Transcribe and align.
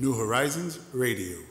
New 0.00 0.14
Horizons 0.14 0.80
Radio. 0.94 1.49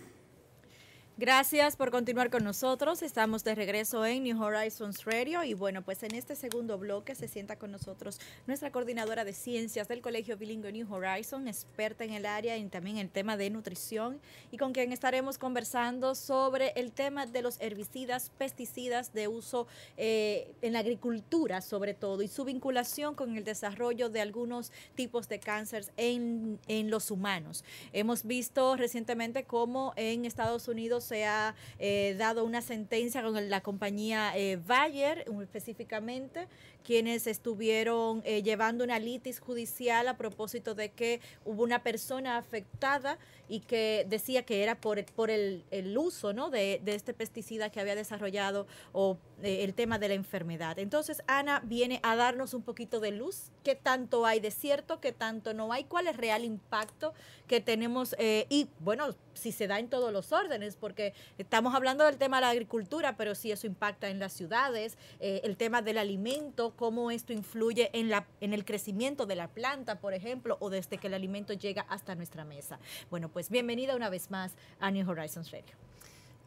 Gracias 1.20 1.76
por 1.76 1.91
continuar 1.91 2.30
con 2.30 2.46
nosotros. 2.46 3.02
Estamos 3.02 3.44
de 3.44 3.54
regreso 3.54 4.05
en 4.05 4.23
New 4.23 4.41
Horizons 4.41 5.04
Radio 5.04 5.44
y 5.44 5.54
bueno, 5.54 5.82
pues 5.82 6.02
en 6.04 6.16
este 6.16 6.34
segundo 6.34 6.78
bloque 6.78 7.14
se 7.14 7.28
sienta 7.28 7.58
con 7.58 7.73
nosotros 7.73 8.22
nuestra 8.48 8.72
coordinadora 8.72 9.26
de 9.26 9.34
ciencias 9.34 9.90
del 9.90 10.02
Colegio 10.02 10.38
Bilingüe 10.38 10.72
New 10.72 10.88
Horizons, 10.90 11.45
experta 11.45 12.05
en 12.05 12.14
el 12.14 12.26
área 12.26 12.55
y 12.55 12.66
también 12.68 12.95
en 12.95 13.08
el 13.08 13.09
tema 13.12 13.36
de 13.36 13.50
nutrición 13.50 14.22
y 14.50 14.55
con 14.55 14.72
quien 14.72 14.94
estaremos 14.94 15.38
conversando 15.38 16.16
sobre 16.16 16.72
el 16.78 16.94
tema 16.94 17.26
de 17.26 17.42
los 17.42 17.59
herbicidas, 17.59 18.31
pesticidas 18.38 19.12
de 19.12 19.28
uso 19.28 19.67
eh, 19.98 20.50
en 20.62 20.72
la 20.72 20.80
agricultura 20.80 21.59
sobre 21.59 21.94
todo 21.94 22.22
y 22.22 22.30
su 22.30 22.45
vinculación 22.45 23.14
con 23.14 23.36
el 23.36 23.44
desarrollo 23.44 24.08
de 24.08 24.22
algunos 24.22 24.72
tipos 24.95 25.28
de 25.28 25.42
cáncer 25.42 25.84
en, 25.98 26.62
en 26.70 26.90
los 26.90 27.12
humanos. 27.12 27.66
Hemos 27.92 28.23
visto 28.23 28.78
recientemente 28.78 29.44
cómo 29.44 29.92
en 29.98 30.23
Estados 30.23 30.70
Unidos 30.70 31.08
se 31.09 31.25
ha 31.25 31.55
eh, 31.79 32.15
dado 32.17 32.45
una 32.45 32.61
sentencia 32.61 33.23
con 33.23 33.49
la 33.49 33.61
compañía 33.61 34.31
eh, 34.35 34.57
Bayer 34.57 35.25
específicamente, 35.41 36.47
quienes 36.83 37.27
estuvieron 37.27 38.21
eh, 38.25 38.43
llevando 38.43 38.83
una 38.83 38.99
litis 38.99 39.39
judicial 39.39 40.07
a 40.07 40.17
propósito 40.17 40.75
de 40.75 40.89
que 40.91 41.19
hubo 41.45 41.63
una 41.63 41.81
persona 41.83 42.37
afectada 42.37 43.17
y 43.47 43.61
que 43.61 44.05
decía 44.07 44.43
que 44.43 44.61
era 44.61 44.80
por, 44.80 44.99
el, 45.31 45.63
uso 45.97 46.31
de, 46.52 46.81
este 46.85 47.13
pesticida 47.15 47.71
que 47.71 47.80
había 47.80 47.95
desarrollado 47.95 48.67
o 48.93 49.17
el 49.41 49.73
tema 49.73 49.97
de 49.97 50.09
la 50.09 50.13
enfermedad. 50.13 50.77
Entonces, 50.77 51.23
Ana 51.25 51.61
viene 51.65 51.99
a 52.03 52.15
darnos 52.15 52.53
un 52.53 52.61
poquito 52.61 52.99
de 52.99 53.11
luz, 53.11 53.52
qué 53.63 53.73
tanto 53.73 54.25
hay 54.27 54.39
de 54.39 54.52
cierto, 54.52 54.99
qué 54.99 55.11
tanto 55.11 55.55
no 55.55 55.73
hay, 55.73 55.85
cuál 55.85 56.05
es 56.05 56.13
el 56.13 56.19
real 56.19 56.43
impacto 56.45 57.13
que 57.47 57.59
tenemos 57.59 58.15
y, 58.19 58.67
bueno, 58.80 59.15
si 59.33 59.52
se 59.52 59.67
da 59.67 59.80
en 59.80 59.89
todos 59.89 60.13
los 60.13 60.31
órdenes, 60.31 60.75
porque 60.75 60.98
estamos 61.38 61.75
hablando 61.75 62.03
del 62.03 62.17
tema 62.17 62.38
de 62.38 62.42
la 62.42 62.50
agricultura, 62.50 63.16
pero 63.17 63.36
si 63.36 63.52
eso 63.52 63.67
impacta 63.67 64.09
en 64.09 64.19
las 64.19 64.33
ciudades, 64.33 64.97
eh, 65.19 65.42
el 65.44 65.58
tema 65.58 65.81
del 65.81 65.97
alimento, 65.97 66.73
cómo 66.75 67.11
esto 67.11 67.33
influye 67.33 67.89
en, 67.94 68.09
la, 68.09 68.25
en 68.42 68.53
el 68.53 68.66
crecimiento 68.66 69.25
de 69.25 69.36
la 69.36 69.47
planta, 69.47 70.00
por 70.00 70.14
ejemplo, 70.14 70.58
o 70.59 70.70
desde 70.70 70.97
que 70.97 71.08
el 71.08 71.14
alimento 71.14 71.53
llega 71.53 71.86
hasta 71.89 72.16
nuestra 72.16 72.45
mesa. 72.45 72.80
Bueno, 73.09 73.30
pues 73.30 73.50
bienvenida 73.50 73.95
una 73.95 74.09
vez 74.09 74.31
más 74.31 74.53
a 74.80 74.92
New 74.92 75.09
Horizons 75.09 75.52
Radio. 75.52 75.75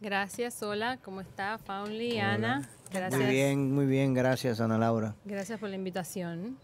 Gracias, 0.00 0.61
hola, 0.64 0.98
¿cómo 1.05 1.20
está 1.20 1.58
Faunli, 1.58 2.19
Ana? 2.19 2.69
Gracias. 2.92 3.20
Muy 3.20 3.30
bien, 3.30 3.73
muy 3.73 3.86
bien, 3.86 4.14
gracias 4.14 4.61
Ana 4.61 4.77
Laura. 4.77 5.14
Gracias 5.25 5.61
por 5.61 5.69
la 5.69 5.77
invitación. 5.77 6.58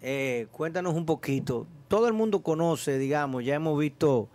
Eh, 0.00 0.46
cuéntanos 0.52 0.94
un 0.94 1.04
poquito, 1.06 1.66
todo 1.88 2.06
el 2.06 2.12
mundo 2.12 2.42
conoce, 2.42 2.98
digamos, 2.98 3.44
ya 3.44 3.56
hemos 3.56 3.78
visto 3.78 4.28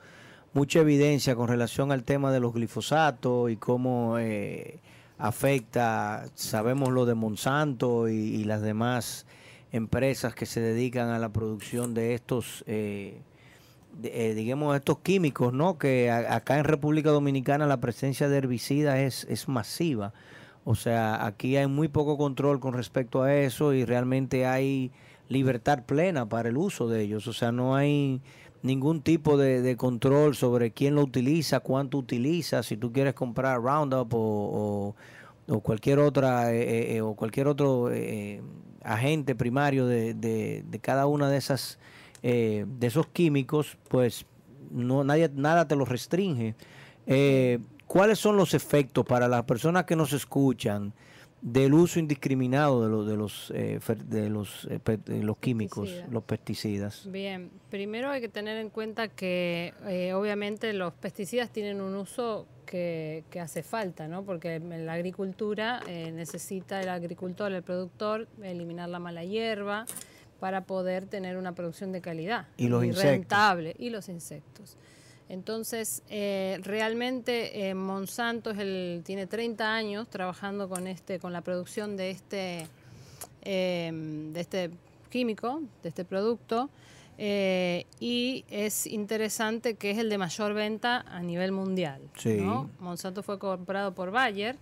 mucha 0.56 0.80
evidencia 0.80 1.36
con 1.36 1.50
relación 1.50 1.92
al 1.92 2.04
tema 2.04 2.32
de 2.32 2.40
los 2.40 2.54
glifosatos 2.54 3.52
y 3.52 3.58
cómo 3.58 4.18
eh, 4.18 4.80
afecta, 5.18 6.28
sabemos 6.34 6.94
lo 6.94 7.06
de 7.06 7.14
Monsanto 7.14 8.08
y, 8.08 8.44
las 8.46 8.62
demás 8.62 9.26
empresas 9.74 10.34
que 10.34 10.46
se 10.46 10.62
dedican 10.62 11.10
a 11.10 11.20
la 11.20 11.30
producción 11.30 11.94
de 11.94 12.16
estos... 12.16 12.64
Eh, 12.66 13.22
eh, 14.04 14.34
digamos, 14.34 14.76
estos 14.76 15.00
químicos, 15.00 15.54
¿no? 15.54 15.78
Que 15.78 16.12
acá 16.12 16.58
en 16.58 16.66
República 16.66 17.12
Dominicana 17.12 17.66
la 17.66 17.80
presencia 17.80 18.28
de 18.28 18.38
herbicidas 18.38 19.26
es 19.30 19.48
masiva. 19.48 20.12
O 20.66 20.76
sea, 20.76 21.26
aquí 21.26 21.56
hay 21.56 21.68
muy 21.68 21.88
poco 21.88 22.18
control 22.18 22.60
con 22.60 22.74
respecto 22.74 23.24
a 23.24 23.34
eso 23.34 23.72
y 23.72 23.86
realmente 23.86 24.46
hay 24.46 24.92
libertad 25.30 25.84
plena 25.86 26.28
para 26.28 26.50
el 26.50 26.58
uso 26.58 26.90
de 26.90 27.04
ellos. 27.04 27.28
O 27.28 27.34
sea, 27.34 27.52
no 27.52 27.76
hay 27.76 28.22
ningún 28.66 29.02
tipo 29.02 29.38
de, 29.38 29.62
de 29.62 29.78
control 29.78 30.36
sobre 30.36 30.72
quién 30.72 30.96
lo 30.96 31.04
utiliza, 31.04 31.60
cuánto 31.60 31.98
utiliza, 31.98 32.64
si 32.64 32.78
tú 32.78 32.92
quieres 32.92 33.14
comprar 33.14 33.62
Roundup 33.62 34.14
o, 34.14 34.96
o, 35.48 35.60
cualquier 35.62 36.00
otra 36.00 36.54
eh, 36.54 36.98
eh, 36.98 37.02
o 37.02 37.16
cualquier 37.16 37.48
otro 37.48 37.92
eh, 37.92 38.42
agente 38.84 39.36
primario 39.36 39.86
de, 39.86 40.14
de, 40.16 40.64
de 40.68 40.80
cada 40.80 41.06
una 41.06 41.30
de 41.30 41.38
esas 41.38 41.78
eh, 42.28 42.66
de 42.68 42.88
esos 42.88 43.06
químicos, 43.06 43.78
pues 43.88 44.26
no 44.72 45.04
nadie 45.04 45.30
nada 45.36 45.68
te 45.68 45.76
los 45.76 45.88
restringe. 45.88 46.56
Eh, 47.06 47.60
¿Cuáles 47.86 48.18
son 48.18 48.36
los 48.36 48.56
efectos 48.56 49.06
para 49.06 49.28
las 49.28 49.44
personas 49.44 49.86
que 49.86 49.96
nos 49.96 50.12
escuchan 50.12 50.92
del 51.46 51.76
uso 51.76 52.00
indiscriminado 52.00 52.84
de, 52.84 52.90
lo, 52.90 53.06
de 53.06 53.16
los 53.16 53.52
eh, 53.54 53.80
de 54.08 54.30
los 54.30 54.68
de 54.68 55.24
los 55.24 55.38
químicos, 55.38 55.90
Pesticida. 55.90 56.12
los 56.12 56.24
pesticidas? 56.24 57.12
Bien, 57.12 57.52
primero 57.70 58.10
hay 58.10 58.20
que 58.20 58.30
tener 58.30 58.58
en 58.58 58.72
cuenta 58.72 59.10
que 59.10 59.76
eh, 59.86 60.14
obviamente 60.14 60.74
los 60.74 60.92
pesticidas 60.94 61.52
tienen 61.52 61.82
un 61.82 61.94
uso 61.94 62.48
que, 62.66 63.24
que, 63.30 63.40
hace 63.40 63.62
falta, 63.62 64.08
¿no? 64.08 64.24
Porque 64.24 64.56
en 64.56 64.88
la 64.88 64.94
agricultura 64.94 65.82
eh, 65.88 66.12
necesita 66.12 66.82
el 66.82 66.90
agricultor, 66.90 67.52
el 67.52 67.62
productor, 67.62 68.28
eliminar 68.42 68.90
la 68.90 68.98
mala 68.98 69.24
hierba, 69.24 69.86
para 70.40 70.66
poder 70.66 71.06
tener 71.06 71.38
una 71.38 71.54
producción 71.54 71.92
de 71.92 72.02
calidad 72.02 72.48
y, 72.58 72.70
los 72.70 72.84
y 72.84 72.88
insectos. 72.88 73.12
rentable 73.12 73.76
y 73.78 73.92
los 73.92 74.10
insectos. 74.10 74.78
Entonces, 75.28 76.04
eh, 76.10 76.60
realmente 76.64 77.68
eh, 77.68 77.74
Monsanto 77.74 78.52
es 78.52 78.60
el, 78.60 79.02
tiene 79.06 79.26
30 79.26 79.74
años 79.74 80.08
trabajando 80.08 80.70
con 80.70 80.88
este, 80.88 81.20
con 81.20 81.34
la 81.34 81.42
producción 81.42 81.98
de 81.98 82.12
este, 82.12 82.68
eh, 83.42 83.92
de 84.34 84.40
este 84.40 84.70
químico, 85.10 85.62
de 85.82 85.90
este 85.90 86.06
producto, 86.06 86.70
eh, 87.18 87.86
y 88.00 88.44
es 88.50 88.86
interesante 88.88 89.76
que 89.76 89.92
es 89.92 89.98
el 89.98 90.10
de 90.10 90.18
mayor 90.18 90.54
venta 90.54 91.06
a 91.08 91.22
nivel 91.22 91.52
mundial. 91.52 92.02
Sí. 92.18 92.38
¿no? 92.42 92.70
Monsanto 92.80 93.24
fue 93.24 93.40
comprado 93.40 93.94
por 93.94 94.12
Bayer 94.12 94.58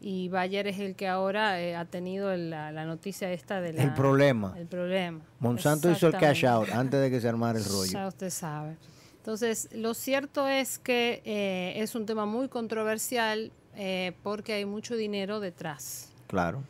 y 0.00 0.28
Bayer 0.28 0.66
es 0.66 0.78
el 0.78 0.94
que 0.94 1.08
ahora 1.08 1.60
eh, 1.60 1.76
ha 1.76 1.84
tenido 1.86 2.34
la, 2.36 2.72
la, 2.72 2.84
noticia 2.84 3.32
esta 3.32 3.60
de 3.60 3.72
la, 3.72 3.82
el 3.82 3.94
problema. 3.94 4.54
El 4.58 4.66
problema. 4.66 5.20
Monsanto 5.38 5.90
hizo 5.90 6.08
el 6.08 6.14
cash 6.14 6.44
out 6.44 6.68
antes 6.70 7.00
de 7.00 7.10
que 7.10 7.20
se 7.20 7.28
armara 7.28 7.58
el 7.58 7.64
rollo. 7.70 7.92
Ya 7.92 8.06
usted 8.06 8.30
sabe. 8.30 8.76
Entonces, 9.20 9.68
lo 9.72 9.94
cierto 9.94 10.48
es 10.48 10.78
que 10.78 11.22
eh, 11.24 11.74
es 11.76 11.94
un 11.94 12.06
tema 12.06 12.26
muy 12.26 12.48
controversial 12.48 13.52
eh, 13.76 14.12
porque 14.22 14.54
hay 14.54 14.64
mucho 14.64 14.96
dinero 14.96 15.40
detrás. 15.40 16.10
Claro. 16.26 16.62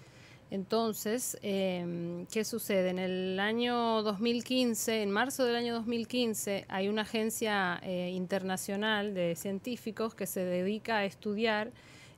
Entonces, 0.50 1.38
eh, 1.42 2.26
¿qué 2.32 2.44
sucede? 2.44 2.90
En 2.90 2.98
el 2.98 3.38
año 3.38 4.02
2015, 4.02 5.02
en 5.02 5.10
marzo 5.12 5.44
del 5.44 5.54
año 5.54 5.74
2015, 5.74 6.64
hay 6.68 6.88
una 6.88 7.02
agencia 7.02 7.78
eh, 7.84 8.10
internacional 8.12 9.14
de 9.14 9.36
científicos 9.36 10.16
que 10.16 10.26
se 10.26 10.44
dedica 10.44 10.98
a 10.98 11.04
estudiar 11.04 11.70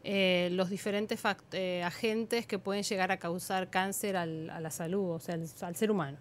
eh, 0.05 0.49
los 0.53 0.71
diferentes 0.71 1.21
eh, 1.53 1.83
agentes 1.85 2.47
que 2.47 2.59
pueden 2.59 2.83
llegar 2.83 3.13
a 3.13 3.19
causar 3.19 3.71
cáncer 3.71 4.17
al, 4.17 4.49
a 4.49 4.61
la 4.61 4.71
salud, 4.71 5.11
o 5.11 5.21
sea, 5.21 5.35
al, 5.35 5.47
al, 5.61 5.77
ser 5.77 5.91
humano. 5.91 6.17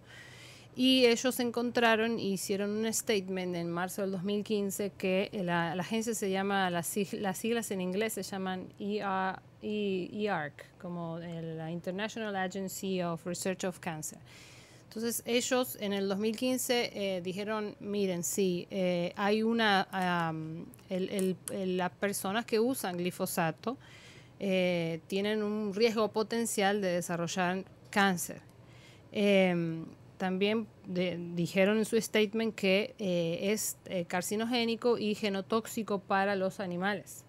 Y 0.76 1.06
ellos 1.06 1.40
encontraron 1.40 2.18
y 2.18 2.34
hicieron 2.34 2.72
un 2.72 2.94
statement 2.94 3.56
en 3.56 3.70
marzo 3.70 4.02
del 4.04 4.12
2015 4.12 4.92
que 4.98 5.30
la, 5.44 5.76
la 5.76 5.82
agencia 5.82 6.14
se 6.14 6.32
llama, 6.32 6.70
las, 6.70 6.88
sig 6.88 7.14
las, 7.14 7.38
siglas 7.38 7.72
en 7.72 7.82
inglés 7.82 8.14
se 8.14 8.24
llaman 8.24 8.68
ER, 8.80 9.40
EARC, 9.62 10.78
como 10.80 11.20
la 11.20 11.70
International 11.70 12.36
Agency 12.36 13.02
of 13.02 13.26
Research 13.26 13.66
of 13.66 13.80
Cancer. 13.80 14.18
Entonces 14.86 15.24
ellos 15.26 15.78
en 15.80 15.94
el 15.94 16.10
2015 16.10 16.92
eh, 16.94 17.22
dijeron, 17.22 17.76
miren, 17.80 18.24
sí, 18.24 18.68
eh, 18.70 19.14
hay 19.16 19.42
una, 19.42 19.88
um, 20.32 20.66
el, 20.90 21.38
el, 21.50 21.78
las 21.78 21.92
personas 21.92 22.46
que 22.46 22.60
usan 22.60 22.98
glifosato 22.98 23.78
eh, 24.38 25.00
tienen 25.08 25.44
un 25.44 25.74
riesgo 25.74 26.10
potencial 26.10 26.82
de 26.82 26.90
desarrollar 26.90 27.64
cáncer. 27.90 28.42
También 30.22 30.68
de, 30.86 31.18
dijeron 31.34 31.80
en 31.80 31.86
su 31.86 32.00
statement 32.00 32.54
que 32.54 32.94
es 33.00 33.78
carcinogénico 34.08 35.00
y 35.00 35.16
genotóxico 35.16 35.98
para 35.98 36.36
los 36.36 36.60
animales. 36.60 37.26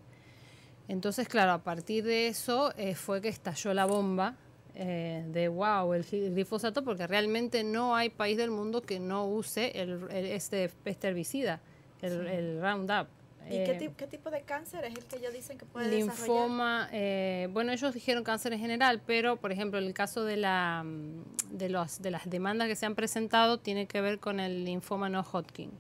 Entonces, 0.88 1.26
claro, 1.26 1.52
a 1.52 1.64
partir 1.64 2.04
de 2.04 2.26
eso 2.26 2.70
fue 2.94 3.22
que 3.22 3.28
estalló 3.28 3.72
la 3.72 3.86
bomba 3.86 4.36
eh, 4.74 5.24
de 5.28 5.48
wow, 5.48 5.92
el 5.92 6.04
glifosato, 6.04 6.82
porque 6.82 7.06
realmente 7.06 7.62
no 7.62 7.94
hay 7.94 8.08
país 8.08 8.38
del 8.38 8.50
mundo 8.50 8.80
que 8.80 8.98
no 9.00 9.26
use 9.26 9.70
el, 9.78 10.10
el, 10.10 10.26
este, 10.26 10.70
este, 10.84 11.08
herbicida. 11.08 11.60
el, 12.00 12.26
el 12.26 12.60
Roundup. 12.60 13.06
¿Y 13.50 13.64
qué, 13.64 13.72
Eh, 13.72 13.76
ti- 13.78 13.90
qué 13.96 14.06
tipo 14.06 14.30
de 14.30 14.42
cáncer 14.42 14.84
es 14.84 14.94
el 14.96 15.04
que 15.04 15.16
ellos 15.16 15.32
dicen 15.32 15.58
que 15.58 15.66
puede 15.66 15.88
desarrollar? 15.88 16.26
linfoma, 16.28 16.88
eh, 16.92 17.48
bueno, 17.52 17.72
ellos 17.72 17.92
dijeron 17.92 18.24
cáncer 18.24 18.52
en 18.52 18.60
general, 18.60 19.00
pero 19.06 19.36
por 19.36 19.52
ejemplo, 19.52 19.78
el 19.78 19.92
caso 19.94 20.24
de, 20.24 20.36
la, 20.36 20.82
mm, 20.84 21.56
de, 21.58 21.68
los, 21.68 22.00
de 22.00 22.10
las 22.10 22.28
demandas 22.30 22.68
que 22.68 22.76
se 22.76 22.86
han 22.86 22.94
presentado 22.94 23.58
tiene 23.58 23.86
que 23.86 24.00
ver 24.00 24.18
con 24.20 24.40
el 24.40 24.64
linfoma 24.64 25.08
no 25.08 25.22
Hodgkin. 25.22 25.70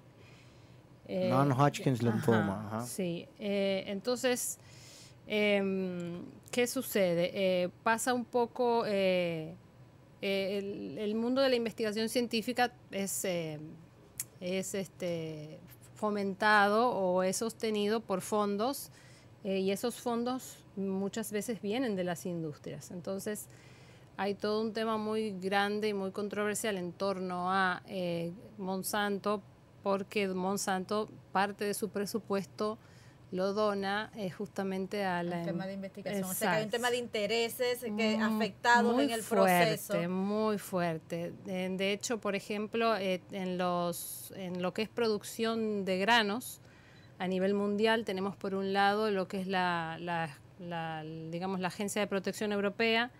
Eh, 1.08 1.28
Non-Hodgkin's 1.28 2.02
ajá, 2.04 2.66
ajá. 2.66 2.86
Sí, 2.86 3.26
eh, 3.38 3.84
entonces, 3.86 4.58
em, 5.26 6.22
¿qué 6.50 6.66
sucede? 6.66 7.30
Eh, 7.34 7.68
pasa 7.82 8.14
un 8.14 8.24
poco, 8.24 8.84
eh, 8.86 9.54
eh, 10.20 10.58
el, 10.58 10.98
el 10.98 11.14
mundo 11.14 11.42
de 11.42 11.48
la 11.50 11.56
investigación 11.56 12.08
científica 12.08 12.72
es, 12.90 13.24
eh, 13.24 13.58
es 14.40 14.74
este, 14.74 15.58
fomentado 16.02 16.90
o 16.90 17.22
es 17.22 17.36
sostenido 17.36 18.00
por 18.00 18.22
fondos 18.22 18.90
eh, 19.44 19.60
y 19.60 19.70
esos 19.70 20.00
fondos 20.00 20.56
muchas 20.74 21.30
veces 21.30 21.62
vienen 21.62 21.94
de 21.94 22.02
las 22.02 22.26
industrias. 22.26 22.90
Entonces, 22.90 23.46
hay 24.16 24.34
todo 24.34 24.60
un 24.62 24.72
tema 24.72 24.96
muy 24.96 25.30
grande 25.38 25.86
y 25.86 25.94
muy 25.94 26.10
controversial 26.10 26.76
en 26.76 26.92
torno 26.92 27.52
a 27.52 27.82
eh, 27.86 28.32
Monsanto, 28.58 29.42
porque 29.84 30.26
Monsanto 30.26 31.08
parte 31.30 31.64
de 31.64 31.72
su 31.72 31.88
presupuesto 31.88 32.78
lo 33.32 33.52
dona 33.54 34.10
eh, 34.14 34.30
justamente 34.30 35.04
a 35.04 35.22
la... 35.22 35.38
Un 35.38 35.44
tema 35.44 35.66
de 35.66 35.72
em- 35.72 35.78
investigación. 35.78 36.24
O 36.24 36.32
sea, 36.34 36.50
que 36.52 36.56
hay 36.58 36.64
un 36.64 36.70
tema 36.70 36.90
de 36.90 36.98
intereses 36.98 37.80
que 37.96 38.16
Mm, 38.18 38.22
afectados 38.22 38.94
muy 38.94 39.04
en 39.06 39.10
el 39.10 39.22
fuerte, 39.22 39.78
proceso. 39.78 40.08
Muy 40.08 40.58
fuerte. 40.58 41.32
De, 41.44 41.68
de 41.70 41.92
hecho, 41.92 42.18
por 42.20 42.34
ejemplo, 42.36 42.94
eh, 42.96 43.20
en, 43.32 43.56
los, 43.58 44.32
en 44.36 44.62
lo 44.62 44.72
que 44.74 44.82
es 44.82 44.88
producción 44.88 45.84
de 45.84 45.98
granos, 45.98 46.60
a 47.18 47.26
nivel 47.26 47.54
mundial 47.54 48.04
tenemos 48.04 48.36
por 48.36 48.54
un 48.54 48.72
lado 48.72 49.10
lo 49.10 49.26
que 49.28 49.40
es 49.40 49.46
la, 49.46 49.96
la- 50.00 50.38
la, 50.60 51.02
digamos, 51.30 51.58
la 51.58 51.68
Agencia 51.68 52.00
de 52.02 52.06
Protección 52.06 52.52
Europea 52.52 53.10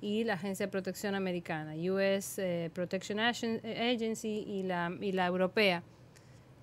y 0.00 0.24
la 0.24 0.34
Agencia 0.34 0.66
de 0.66 0.72
Protección 0.72 1.14
Americana, 1.14 1.74
US 1.92 2.38
eh, 2.38 2.70
Protection 2.72 3.18
Agen- 3.20 3.60
Agency 3.64 4.44
y 4.46 4.62
la, 4.62 4.90
y 5.00 5.12
la 5.12 5.26
Europea. 5.26 5.82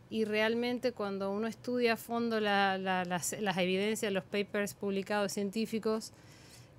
Y 0.10 0.26
realmente 0.26 0.92
cuando 0.92 1.32
uno 1.32 1.48
estudia 1.48 1.94
a 1.94 1.98
fondo 1.98 2.40
la- 2.40 2.78
la- 2.78 3.06
las, 3.06 3.36
las 3.40 3.58
evidencias, 3.58 4.12
los 4.14 4.24
papers 4.24 4.74
publicados 4.74 5.32
científicos, 5.32 6.12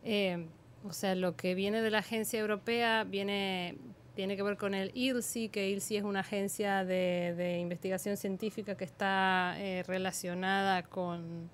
eh, 0.04 0.46
o 0.88 0.92
sea, 0.92 1.14
lo 1.16 1.36
que 1.36 1.54
viene 1.54 1.82
de 1.82 1.90
la 1.90 1.98
agencia 1.98 2.38
europea 2.38 3.02
viene, 3.04 3.76
tiene 4.14 4.36
que 4.36 4.42
ver 4.44 4.56
con 4.56 4.74
el 4.74 4.92
ILSI, 4.94 5.48
que 5.48 5.68
ILSI 5.70 5.96
es 5.96 6.04
una 6.04 6.20
agencia 6.20 6.84
de, 6.84 7.34
de 7.36 7.58
investigación 7.58 8.16
científica 8.16 8.76
que 8.76 8.84
está 8.84 9.56
eh, 9.58 9.82
relacionada 9.86 10.84
con 10.84 11.50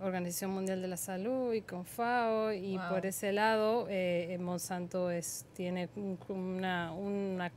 Organización 0.00 0.50
Mundial 0.50 0.82
de 0.82 0.88
la 0.88 0.96
Salud 0.96 1.52
y 1.52 1.60
con 1.60 1.84
FAO, 1.84 2.52
y 2.52 2.76
Wow. 2.78 2.88
por 2.88 3.06
ese 3.06 3.30
lado 3.32 3.86
eh, 3.88 4.36
Monsanto 4.40 5.10
es, 5.10 5.44
tiene 5.54 5.88
un- 5.94 6.18
una, 6.28 6.92
una, 6.92 7.52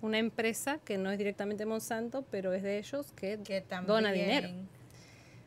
una 0.00 0.18
empresa 0.18 0.78
que 0.84 0.96
no 0.98 1.10
es 1.10 1.18
directamente 1.18 1.66
Monsanto, 1.66 2.24
pero 2.30 2.52
es 2.52 2.62
de 2.62 2.78
ellos 2.78 3.12
que, 3.16 3.38
que 3.44 3.60
también 3.60 3.86
dona 3.88 4.12
dinero. 4.12 4.48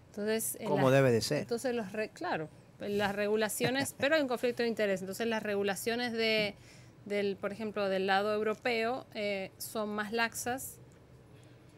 Entonces, 0.07 0.57
en 0.59 0.67
Como 0.67 0.91
debe 0.91 1.11
de 1.11 1.21
ser. 1.21 1.39
entonces, 1.39 1.73
los 1.73 1.91
re- 1.93 2.09
claro, 2.09 2.49
las 2.79 3.15
regulaciones, 3.15 3.95
pero 3.99 4.15
hay 4.15 4.21
un 4.21 4.27
conflicto 4.27 4.63
de 4.63 4.69
interés. 4.69 4.99
Entonces, 5.01 5.25
las 5.27 5.41
regulaciones 5.41 6.11
de, 6.11 6.55
del, 7.05 7.37
por 7.37 7.51
ejemplo, 7.53 7.87
del 7.87 8.07
lado 8.07 8.33
europeo 8.33 9.05
eh, 9.13 9.51
son 9.57 9.89
más 9.89 10.11
laxas 10.11 10.79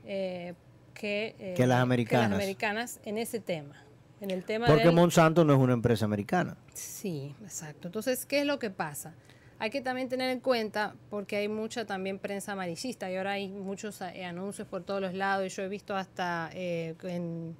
eh, 0.05 0.53
que, 0.93 1.35
eh, 1.39 1.53
Que 1.55 1.67
las 1.67 1.79
americanas. 1.81 2.31
americanas 2.33 2.99
en 3.05 3.17
ese 3.17 3.39
tema. 3.39 3.75
En 4.21 4.31
el 4.31 4.43
tema 4.45 4.67
Porque 4.67 4.85
del- 4.85 4.95
Monsanto 4.95 5.43
no 5.43 5.53
es 5.53 5.59
una 5.59 5.73
empresa 5.73 6.05
americana. 6.05 6.55
Sí, 6.73 7.35
exacto. 7.43 7.89
Entonces, 7.89 8.25
¿qué 8.25 8.39
es 8.39 8.45
lo 8.45 8.57
que 8.57 8.69
pasa? 8.69 9.13
Hay 9.63 9.69
que 9.69 9.79
también 9.79 10.09
tener 10.09 10.29
en 10.29 10.41
cuenta, 10.41 10.93
porque 11.09 11.37
hay 11.37 11.47
mucha 11.47 11.85
también 11.85 12.19
prensa 12.19 12.51
amarillista 12.51 13.09
y 13.09 13.15
ahora 13.15 13.31
hay 13.31 13.47
muchos 13.47 14.01
eh, 14.01 14.25
anuncios 14.25 14.67
por 14.67 14.83
todos 14.83 14.99
los 14.99 15.13
lados 15.13 15.45
y 15.45 15.49
yo 15.49 15.63
he 15.63 15.69
visto 15.69 15.95
hasta 15.95 16.49
eh, 16.53 16.95
en, 17.03 17.55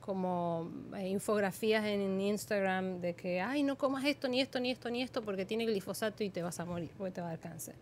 como 0.00 0.68
eh, 0.96 1.06
infografías 1.08 1.84
en 1.84 2.20
Instagram 2.20 3.00
de 3.00 3.14
que, 3.14 3.40
ay, 3.40 3.62
no 3.62 3.78
comas 3.78 4.04
esto, 4.04 4.26
ni 4.26 4.40
esto, 4.40 4.58
ni 4.58 4.72
esto, 4.72 4.90
ni 4.90 5.00
esto, 5.02 5.22
porque 5.22 5.44
tiene 5.44 5.64
glifosato 5.64 6.24
y 6.24 6.30
te 6.30 6.42
vas 6.42 6.58
a 6.58 6.64
morir, 6.64 6.90
porque 6.98 7.12
te 7.12 7.20
va 7.20 7.28
a 7.28 7.30
dar 7.30 7.38
cáncer. 7.38 7.76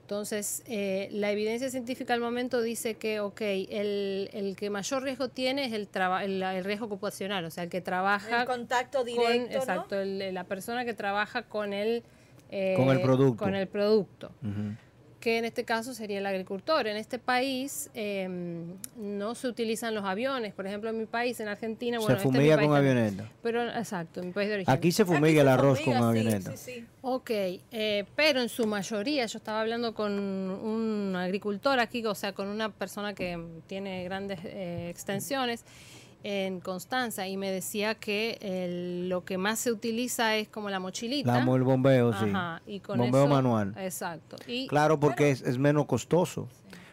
Entonces, 0.00 0.62
eh, 0.66 1.10
la 1.12 1.30
evidencia 1.30 1.68
científica 1.68 2.14
al 2.14 2.20
momento 2.20 2.62
dice 2.62 2.94
que, 2.94 3.20
ok, 3.20 3.42
el, 3.42 4.30
el 4.32 4.56
que 4.56 4.70
mayor 4.70 5.02
riesgo 5.02 5.28
tiene 5.28 5.66
es 5.66 5.74
el, 5.74 5.86
traba- 5.88 6.24
el, 6.24 6.42
el 6.42 6.64
riesgo 6.64 6.86
ocupacional, 6.86 7.44
o 7.44 7.50
sea, 7.50 7.64
el 7.64 7.68
que 7.68 7.82
trabaja 7.82 8.40
El 8.40 8.46
contacto 8.46 9.00
con- 9.00 9.06
directo, 9.06 9.52
¿no? 9.52 9.58
exacto, 9.58 10.00
el- 10.00 10.32
la 10.32 10.44
persona 10.44 10.86
que 10.86 10.94
trabaja 10.94 11.42
con 11.42 11.74
el, 11.74 12.02
eh, 12.50 12.74
Con 12.76 12.88
el 12.90 13.00
producto. 13.00 13.44
Con 13.44 13.54
el 13.54 13.66
producto, 13.68 14.30
que 15.20 15.36
en 15.36 15.44
este 15.44 15.64
caso 15.64 15.94
sería 15.94 16.18
el 16.18 16.26
agricultor. 16.26 16.86
En 16.86 16.96
este 16.96 17.18
país 17.18 17.90
eh, 17.94 18.28
no 18.96 19.34
se 19.34 19.48
utilizan 19.48 19.92
los 19.94 20.04
aviones. 20.04 20.54
Por 20.54 20.66
ejemplo, 20.66 20.90
en 20.90 20.98
mi 20.98 21.06
país, 21.06 21.40
en 21.40 21.48
Argentina, 21.48 21.98
bueno, 21.98 22.06
se 22.14 22.18
este 22.18 22.28
es 22.28 22.34
fumiga 22.34 22.54
con 22.56 22.72
también. 22.72 22.96
avioneta. 22.98 23.32
Pero, 23.42 23.68
exacto, 23.68 24.20
en 24.20 24.28
mi 24.28 24.32
país 24.32 24.48
de 24.48 24.54
origen. 24.54 24.72
Aquí 24.72 24.92
se 24.92 25.02
Aquí 25.02 25.12
fumiga 25.12 25.34
se 25.34 25.40
el 25.40 25.48
arroz 25.48 25.80
con 25.80 25.94
fumiga, 25.94 26.12
sí, 26.12 26.18
avioneta. 26.20 26.56
sí, 26.56 26.72
sí. 26.72 26.86
Ok, 27.02 27.30
eh, 27.30 28.04
pero 28.14 28.40
en 28.40 28.48
su 28.48 28.66
mayoría, 28.68 29.26
yo 29.26 29.38
estaba 29.38 29.60
hablando 29.60 29.92
con 29.92 30.12
un 30.12 31.16
agricultor 31.16 31.80
aquí, 31.80 32.04
o 32.06 32.14
sea, 32.14 32.32
con 32.32 32.46
una 32.46 32.68
persona 32.70 33.12
que 33.12 33.42
tiene 33.66 34.04
grandes 34.04 34.38
eh, 34.44 34.88
extensiones 34.88 35.64
en 36.24 36.60
Constanza 36.60 37.26
y 37.28 37.36
me 37.36 37.50
decía 37.50 37.94
que 37.94 38.38
el- 38.40 39.08
lo 39.08 39.24
que 39.24 39.38
más 39.38 39.58
se 39.60 39.70
utiliza 39.72 40.36
es 40.36 40.48
como 40.48 40.68
la 40.70 40.80
mochilita. 40.80 41.44
La, 41.44 41.54
el 41.54 41.62
bombeo, 41.62 42.12
sí. 42.12 42.26
Ajá, 42.30 42.60
y 42.66 42.80
con 42.80 42.98
bombeo 42.98 43.24
eso- 43.24 43.32
manual. 43.34 43.74
Exacto. 43.78 44.36
Y 44.46 44.66
Claro, 44.66 44.98
porque 44.98 45.30
es, 45.30 45.42
es 45.42 45.58
menos 45.58 45.86
costoso. 45.86 46.48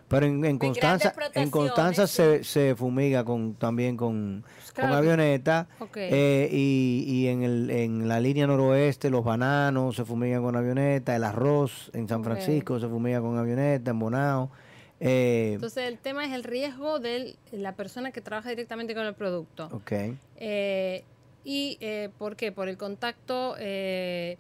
Pero 0.08 0.28
en, 0.28 0.46
en 0.46 0.60
Constanza, 0.60 1.16
en 1.34 1.50
Constanza 1.50 2.06
se, 2.06 2.44
se 2.44 2.76
fumiga 2.76 3.24
con 3.26 3.56
también 3.56 3.98
con, 3.98 4.44
claro. 4.76 4.90
con 4.92 4.98
avioneta 5.00 5.68
eh, 5.96 6.48
y, 6.52 7.04
y 7.08 7.28
en, 7.28 7.42
el, 7.42 7.72
en 7.72 8.08
la 8.08 8.20
línea 8.20 8.46
noroeste 8.46 9.10
los 9.10 9.24
bananos 9.26 9.96
se 9.96 10.06
fumigan 10.06 10.44
con 10.44 10.56
avioneta, 10.56 11.16
el 11.16 11.24
arroz 11.24 11.90
en 11.94 12.08
San. 12.08 12.24
Francisco 12.24 12.80
se 12.80 12.88
fumiga 12.88 13.20
con 13.20 13.36
avioneta, 13.40 13.90
en 13.90 13.98
Bonao. 13.98 14.52
Eh, 15.00 15.52
entonces 15.56 15.86
el 15.88 15.98
tema 15.98 16.26
es 16.26 16.32
el 16.34 16.44
riesgo 16.44 17.00
de 17.00 17.36
la 17.52 17.74
persona 17.76 18.12
que 18.12 18.22
trabaja 18.22 18.50
directamente 18.50 18.96
con 18.96 19.06
el 19.06 19.14
producto. 19.14 19.70
ok. 19.72 19.92
Eh, 20.38 21.04
¿Y 21.44 21.78
eh, 21.80 22.10
por 22.18 22.36
qué? 22.36 22.52
Por 22.52 22.70
el 22.70 22.78
contacto, 22.78 23.56
eh, 23.60 24.38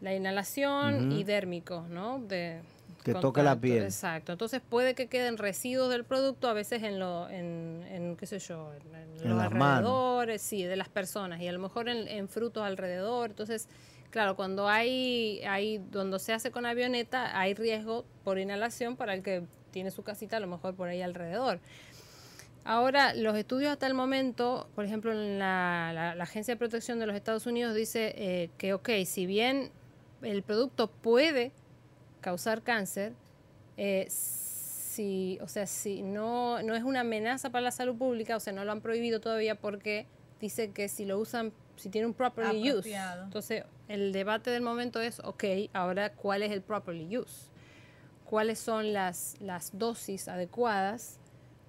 la 0.00 0.12
inhalación 0.14 1.12
y 1.12 1.22
dérmico, 1.22 1.86
¿no? 1.88 2.18
De 2.18 2.60
Que 3.04 3.12
toque 3.14 3.42
la 3.42 3.50
contacto, 3.50 3.60
piel. 3.60 3.84
Exacto. 3.84 4.32
Entonces 4.32 4.60
puede 4.68 4.94
que 4.94 5.06
queden 5.06 5.38
residuos 5.38 5.88
del 5.90 6.04
producto 6.04 6.48
a 6.48 6.52
veces 6.52 6.82
en, 6.82 6.98
lo, 6.98 7.28
en, 7.30 7.84
en, 7.88 8.16
qué 8.16 8.26
sé 8.26 8.40
yo, 8.40 8.72
en, 8.74 8.94
en 8.94 9.22
En 9.22 9.28
los 9.36 9.52
manos. 9.52 9.62
alrededores, 9.62 10.42
sí, 10.42 10.64
de 10.64 10.74
las 10.74 10.88
personas 10.88 11.40
y 11.40 11.46
a 11.46 11.52
lo 11.52 11.60
mejor 11.60 11.88
en, 11.88 12.08
en 12.08 12.28
frutos 12.28 12.64
alrededor. 12.64 13.30
Entonces, 13.30 13.68
claro, 14.10 14.34
cuando 14.34 14.68
hay, 14.68 15.42
hay, 15.46 15.78
donde 15.92 16.18
se 16.18 16.32
hace 16.32 16.50
con 16.50 16.66
avioneta, 16.66 17.38
hay 17.38 17.54
riesgo 17.54 18.04
por 18.24 18.38
inhalación 18.40 18.96
para 18.96 19.14
el 19.14 19.22
que 19.22 19.44
tiene 19.72 19.90
su 19.90 20.02
casita 20.04 20.36
a 20.36 20.40
lo 20.40 20.46
mejor 20.46 20.74
por 20.76 20.88
ahí 20.88 21.02
alrededor. 21.02 21.58
Ahora, 22.64 23.12
los 23.14 23.36
estudios 23.36 23.72
hasta 23.72 23.88
el 23.88 23.94
momento, 23.94 24.68
por 24.76 24.84
ejemplo, 24.84 25.10
en 25.10 25.40
la, 25.40 25.90
la- 25.92 26.14
la 26.14 26.22
Agencia 26.24 26.54
de 26.54 26.58
Protección 26.58 27.00
de 27.00 27.06
los 27.06 27.16
Estados 27.16 27.46
Unidos 27.46 27.74
dice 27.74 28.14
eh, 28.16 28.50
que, 28.56 28.72
ok, 28.72 28.88
si 29.04 29.26
bien 29.26 29.72
el 30.22 30.44
producto 30.44 30.88
puede 30.88 31.50
causar 32.20 32.62
cáncer, 32.62 33.14
eh, 33.76 34.06
si, 34.08 35.38
o 35.40 35.48
sea, 35.48 35.66
si 35.66 36.02
no, 36.02 36.62
no 36.62 36.76
es 36.76 36.84
una 36.84 37.00
amenaza 37.00 37.50
para 37.50 37.62
la 37.62 37.70
salud 37.72 37.96
pública, 37.96 38.36
o 38.36 38.40
sea, 38.40 38.52
no 38.52 38.64
lo 38.64 38.70
han 38.70 38.80
prohibido 38.80 39.20
todavía 39.20 39.56
porque 39.56 40.06
dice 40.40 40.70
que 40.70 40.88
si 40.88 41.04
lo 41.04 41.18
usan, 41.18 41.52
si 41.74 41.88
tiene 41.88 42.06
un 42.06 42.14
properly 42.14 42.70
use. 42.78 42.88
Entonces, 43.24 43.64
el 43.88 44.12
debate 44.12 44.50
del 44.50 44.62
momento 44.62 45.00
es, 45.00 45.18
ok, 45.24 45.44
ahora, 45.72 46.12
¿cuál 46.12 46.44
es 46.44 46.52
el 46.52 46.62
properly 46.62 47.16
use? 47.16 47.50
¿Cuáles 48.32 48.60
son 48.60 48.94
las, 48.94 49.36
las 49.40 49.78
dosis 49.78 50.26
adecuadas? 50.26 51.18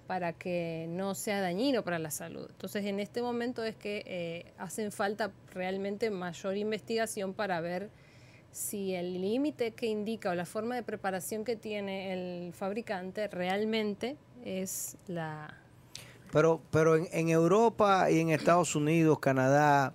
para 0.06 0.32
que 0.32 0.86
no 0.88 1.14
sea 1.14 1.42
dañino 1.42 1.82
para 1.82 1.98
la 1.98 2.10
salud. 2.10 2.46
Entonces, 2.50 2.86
en 2.86 3.00
este 3.00 3.20
momento 3.20 3.64
es 3.64 3.76
que 3.76 4.02
eh, 4.06 4.52
hacen 4.58 4.92
falta 4.92 5.30
realmente 5.52 6.10
mayor 6.10 6.56
investigación 6.56 7.34
para 7.34 7.60
ver 7.60 7.90
si 8.50 8.94
el 8.94 9.20
límite 9.20 9.72
que 9.72 9.86
indica 9.86 10.30
o 10.30 10.34
la 10.34 10.46
forma 10.46 10.74
de 10.74 10.82
preparación 10.82 11.44
que 11.44 11.56
tiene 11.56 12.12
el 12.12 12.52
fabricante 12.54 13.28
realmente 13.28 14.16
es 14.44 14.96
la... 15.06 15.58
Pero, 16.32 16.62
pero 16.70 16.96
en, 16.96 17.08
en 17.12 17.28
Europa 17.28 18.10
y 18.10 18.20
en 18.20 18.30
Estados 18.30 18.74
Unidos, 18.74 19.18
Canadá, 19.18 19.92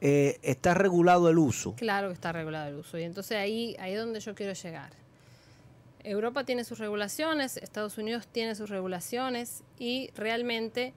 eh, 0.00 0.38
está 0.42 0.72
regulado 0.72 1.28
el 1.28 1.38
uso. 1.38 1.74
Claro 1.74 2.08
que 2.08 2.14
está 2.14 2.32
regulado 2.32 2.68
el 2.68 2.76
uso. 2.76 2.98
Y 2.98 3.02
entonces 3.02 3.36
ahí, 3.36 3.76
ahí 3.78 3.92
es 3.92 3.98
donde 3.98 4.20
yo 4.20 4.34
quiero 4.34 4.54
llegar. 4.54 4.97
Europa 6.04 6.44
tiene 6.44 6.64
sus 6.64 6.78
regulaciones, 6.78 7.56
Estados 7.56 7.98
Unidos 7.98 8.26
tiene 8.28 8.54
sus 8.54 8.70
regulaciones 8.70 9.62
y 9.78 10.10
realmente 10.14 10.94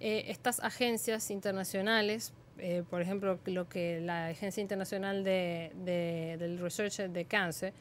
eh, 0.00 0.24
estas 0.28 0.60
agencias 0.60 1.30
internacionales, 1.30 2.32
eh, 2.58 2.82
por 2.90 3.00
ejemplo, 3.00 3.38
lo 3.46 3.68
que 3.68 4.00
la 4.00 4.26
Agencia 4.28 4.60
Internacional 4.60 5.24
de, 5.24 5.72
de- 5.84 6.36
del 6.38 6.58
Research 6.58 6.98
de 7.10 7.24
Cáncer, 7.24 7.72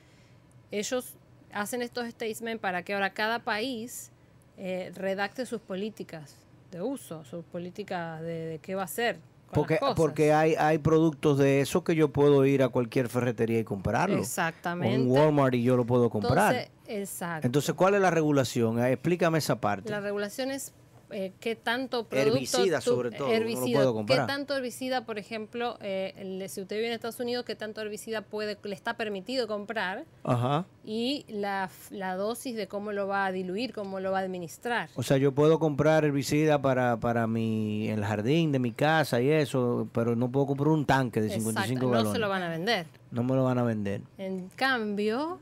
ellos 0.72 1.16
hacen 1.52 1.82
estos 1.82 2.08
statements 2.10 2.62
para 2.62 2.84
que 2.84 2.94
ahora 2.94 3.10
cada 3.14 3.40
país 3.40 4.12
eh, 4.58 4.92
redacte 4.96 5.46
sus 5.46 5.60
políticas 5.62 6.36
de 6.72 6.82
uso, 6.82 7.26
sus 7.26 7.44
políticas 7.44 8.22
de, 8.22 8.46
de 8.46 8.60
qué 8.60 8.76
va 8.76 8.84
a 8.84 8.86
hacer. 8.86 9.18
Con 9.52 9.62
Porque, 9.62 9.74
las 9.76 9.80
cosas. 9.82 9.96
porque 9.96 10.34
hay, 10.34 10.56
hay 10.56 10.78
productos 10.80 11.38
de 11.38 11.62
eso 11.62 11.84
que 11.84 11.96
yo 11.96 12.10
puedo 12.12 12.46
ir 12.46 12.64
a 12.64 12.70
cualquier 12.70 13.10
ferretería 13.10 13.60
y 13.60 13.64
comprarlo. 13.64 14.18
O 14.18 14.22
Exactamente. 14.22 15.00
un 15.00 15.08
Walmart 15.10 15.54
y 15.56 15.64
yo 15.64 15.78
lo 15.78 15.86
puedo 15.86 16.10
comprar. 16.10 16.54
Entonces, 16.56 16.72
exacto. 16.88 17.46
Entonces, 17.48 17.76
¿cuál 17.76 17.96
es 17.96 18.02
la 18.02 18.12
regulación? 18.12 18.84
Explícame 18.84 19.38
esa 19.38 19.60
parte. 19.62 19.90
La 19.90 20.00
regulación 20.00 20.52
es 20.52 20.74
eh, 21.12 21.32
qué 21.40 21.56
tanto 21.56 22.06
producto... 22.06 22.36
Herbicida, 22.38 22.80
tú- 22.80 22.92
sobre 22.92 23.12
todo, 23.12 23.28
no 23.28 23.34
herbicida. 23.34 23.82
¿Qué 24.08 24.16
tanto 24.16 24.56
herbicida, 24.56 25.06
por 25.06 25.20
ejemplo, 25.20 25.78
eh, 25.82 26.46
si 26.50 26.62
usted 26.62 26.76
vive 26.78 26.88
en 26.88 26.94
Estados 26.94 27.20
Unidos, 27.20 27.46
qué 27.46 27.56
tanto 27.56 27.82
herbicida 27.82 28.22
puede 28.22 28.58
le 28.64 28.74
está 28.76 28.96
permitido 28.98 29.48
comprar 29.48 30.06
Ajá. 30.24 30.66
y 30.86 31.26
la, 31.30 31.70
la 31.90 32.16
dosis 32.16 32.56
de 32.56 32.68
cómo 32.68 32.92
lo 32.92 33.08
va 33.08 33.26
a 33.26 33.32
diluir, 33.32 33.74
cómo 33.74 34.00
lo 34.00 34.12
va 34.12 34.20
a 34.20 34.22
administrar. 34.22 34.90
O 34.96 35.04
sea, 35.04 35.18
yo 35.18 35.32
puedo 35.34 35.60
comprar 35.60 36.06
herbicida 36.06 36.62
para, 36.62 36.98
para 36.98 37.28
mi, 37.28 37.90
el 37.90 38.04
jardín 38.04 38.52
de 38.52 38.60
mi 38.60 38.72
casa 38.72 39.22
y 39.22 39.30
eso, 39.30 39.88
pero 39.94 40.16
no 40.16 40.32
puedo 40.32 40.48
comprar 40.48 40.70
un 40.70 40.86
tanque 40.86 41.22
de 41.22 41.30
55 41.30 41.62
Exacto, 41.62 41.86
no 41.88 41.92
galones. 41.92 42.14
se 42.14 42.20
lo 42.20 42.30
van 42.30 42.44
a 42.44 42.50
vender. 42.50 42.86
No 43.12 43.24
me 43.24 43.36
lo 43.36 43.44
van 43.44 43.58
a 43.58 43.64
vender. 43.64 44.02
En 44.18 44.50
cambio, 44.56 45.40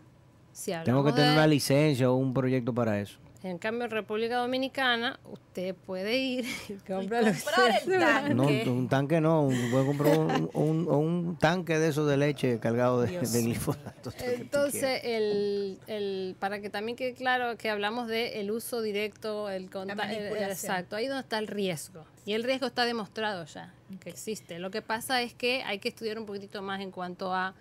si 0.51 0.71
Tengo 0.83 1.03
que 1.03 1.11
tener 1.11 1.29
de- 1.29 1.35
una 1.35 1.47
licencia 1.47 2.09
o 2.11 2.15
un 2.15 2.33
proyecto 2.33 2.73
para 2.73 2.99
eso. 2.99 3.17
En 3.41 3.57
cambio, 3.57 3.85
en 3.85 3.91
República 3.91 4.35
Dominicana, 4.35 5.17
usted 5.31 5.73
puede 5.73 6.17
ir 6.17 6.45
y 6.69 6.73
comprar, 6.85 7.33
sea 7.35 7.77
el 7.85 7.89
gana. 7.89 8.33
No, 8.33 8.45
un 8.47 8.89
tanque 8.89 9.21
no, 9.21 9.43
un- 9.43 9.71
puedo 9.71 9.85
comprar 9.85 10.17
un, 10.19 10.49
un- 10.53 10.87
un 10.89 11.37
tanque 11.37 11.79
de 11.79 11.87
esos 11.87 12.05
de 12.09 12.17
leche 12.17 12.59
cargado 12.59 13.01
de, 13.01 13.17
de 13.17 13.41
glifosato. 13.41 14.11
Entonces, 14.19 14.99
el, 15.05 15.79
el, 15.87 16.35
para 16.37 16.59
que 16.59 16.69
también 16.69 16.97
quede 16.97 17.13
claro 17.13 17.55
que 17.55 17.69
hablamos 17.69 18.09
de 18.09 18.41
el 18.41 18.51
uso 18.51 18.81
directo, 18.81 19.49
el 19.49 19.69
contacto, 19.69 20.03
exacto, 20.35 20.97
ahí 20.97 21.07
donde 21.07 21.21
está 21.21 21.39
el 21.39 21.47
riesgo. 21.47 22.03
Y 22.25 22.33
el 22.33 22.43
riesgo 22.43 22.67
está 22.67 22.83
demostrado 22.83 23.45
ya, 23.45 23.73
que 24.01 24.09
existe. 24.09 24.59
Lo 24.59 24.69
que 24.69 24.81
pasa 24.81 25.21
es 25.21 25.33
que 25.33 25.63
hay 25.63 25.79
que 25.79 25.87
estudiar 25.87 26.19
un 26.19 26.25
poquitito 26.25 26.61
más 26.61 26.81
en 26.81 26.91
cuanto 26.91 27.33
a, 27.33 27.55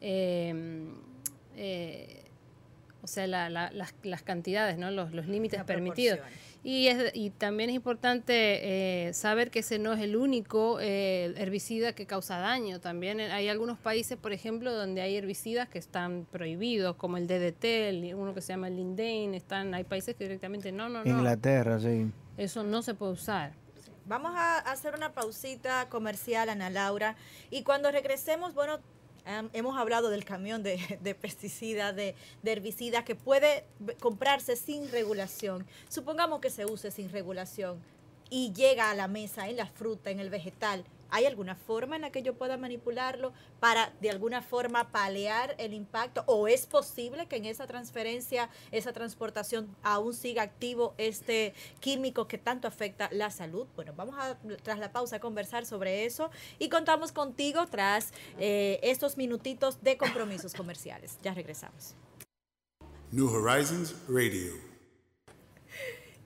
eh, 0.00 0.86
eh, 1.56 2.22
o 3.06 3.08
sea, 3.08 3.26
la- 3.28 3.48
la- 3.48 3.70
las, 3.70 3.94
las 4.02 4.22
cantidades, 4.22 4.76
¿no? 4.78 4.90
los, 4.90 5.12
los 5.12 5.26
límites 5.28 5.62
permitidos. 5.64 6.18
Y, 6.64 6.88
es, 6.88 7.12
y 7.14 7.30
también 7.30 7.70
es 7.70 7.76
importante 7.76 9.06
eh, 9.08 9.12
saber 9.14 9.52
que 9.52 9.60
ese 9.60 9.78
no 9.78 9.92
es 9.92 10.00
el 10.00 10.16
único 10.16 10.78
eh, 10.80 11.32
herbicida 11.36 11.92
que 11.92 12.06
causa 12.06 12.38
daño. 12.38 12.80
También 12.80 13.20
hay 13.20 13.48
algunos 13.48 13.78
países, 13.78 14.18
por 14.18 14.32
ejemplo, 14.32 14.72
donde 14.74 15.00
hay 15.00 15.14
herbicidas 15.16 15.68
que 15.68 15.78
están 15.78 16.26
prohibidos, 16.32 16.96
como 16.96 17.18
el 17.18 17.28
DDT, 17.28 17.64
el- 17.88 18.14
uno 18.16 18.34
que 18.34 18.40
se 18.40 18.48
llama 18.52 18.66
el 18.66 18.74
Lindane. 18.76 19.36
Están, 19.36 19.74
hay 19.74 19.84
países 19.84 20.16
que 20.16 20.24
directamente 20.24 20.72
no, 20.72 20.88
no, 20.88 21.04
no. 21.04 21.08
Inglaterra, 21.10 21.78
sí. 21.78 22.10
Eso 22.36 22.64
no 22.64 22.82
se 22.82 22.94
puede 22.94 23.12
usar. 23.12 23.52
Vamos 24.08 24.32
a 24.34 24.58
hacer 24.58 24.94
una 24.94 25.12
pausita 25.12 25.88
comercial, 25.88 26.48
Ana 26.48 26.68
Laura. 26.70 27.14
Y 27.50 27.62
cuando 27.62 27.90
regresemos, 27.92 28.54
bueno, 28.54 28.80
hemos 29.52 29.76
hablado 29.76 30.10
del 30.10 30.24
camión 30.24 30.62
de, 30.62 31.16
pesticidas, 31.20 31.94
de, 31.94 32.14
de 32.42 32.52
herbicidas 32.52 33.04
que 33.04 33.14
puede 33.14 33.64
comprarse 34.00 34.56
sin 34.56 34.90
regulación. 34.90 35.66
Supongamos 35.88 36.40
que 36.40 36.50
se 36.50 36.66
use 36.66 36.90
sin 36.90 37.10
regulación 37.10 37.78
y 38.30 38.52
llega 38.52 38.90
a 38.90 38.94
la 38.94 39.08
mesa 39.08 39.48
en 39.48 39.56
la 39.56 39.66
fruta, 39.66 40.10
en 40.10 40.20
el 40.20 40.30
vegetal. 40.30 40.84
¿Hay 41.10 41.26
alguna 41.26 41.54
forma 41.54 41.96
en 41.96 42.02
la 42.02 42.10
que 42.10 42.22
yo 42.22 42.34
pueda 42.34 42.56
manipularlo 42.56 43.32
para 43.60 43.92
de 44.00 44.10
alguna 44.10 44.42
forma 44.42 44.90
paliar 44.90 45.54
el 45.58 45.74
impacto? 45.74 46.24
¿O 46.26 46.48
es 46.48 46.66
posible 46.66 47.26
que 47.26 47.36
en 47.36 47.44
esa 47.44 47.66
transferencia, 47.66 48.50
esa 48.70 48.92
transportación 48.92 49.74
aún 49.82 50.14
siga 50.14 50.42
activo 50.42 50.94
este 50.98 51.54
químico 51.80 52.26
que 52.28 52.38
tanto 52.38 52.68
afecta 52.68 53.08
la 53.12 53.30
salud? 53.30 53.66
Bueno, 53.76 53.92
vamos 53.96 54.16
a 54.18 54.38
tras 54.62 54.78
la 54.78 54.92
pausa 54.92 55.20
conversar 55.20 55.66
sobre 55.66 56.04
eso 56.04 56.30
y 56.58 56.68
contamos 56.68 57.12
contigo 57.12 57.66
tras 57.66 58.12
eh, 58.38 58.80
estos 58.82 59.16
minutitos 59.16 59.82
de 59.82 59.96
compromisos 59.96 60.54
comerciales. 60.54 61.18
Ya 61.22 61.34
regresamos. 61.34 61.94
New 63.12 63.28
Horizons 63.28 63.94
Radio. 64.08 64.75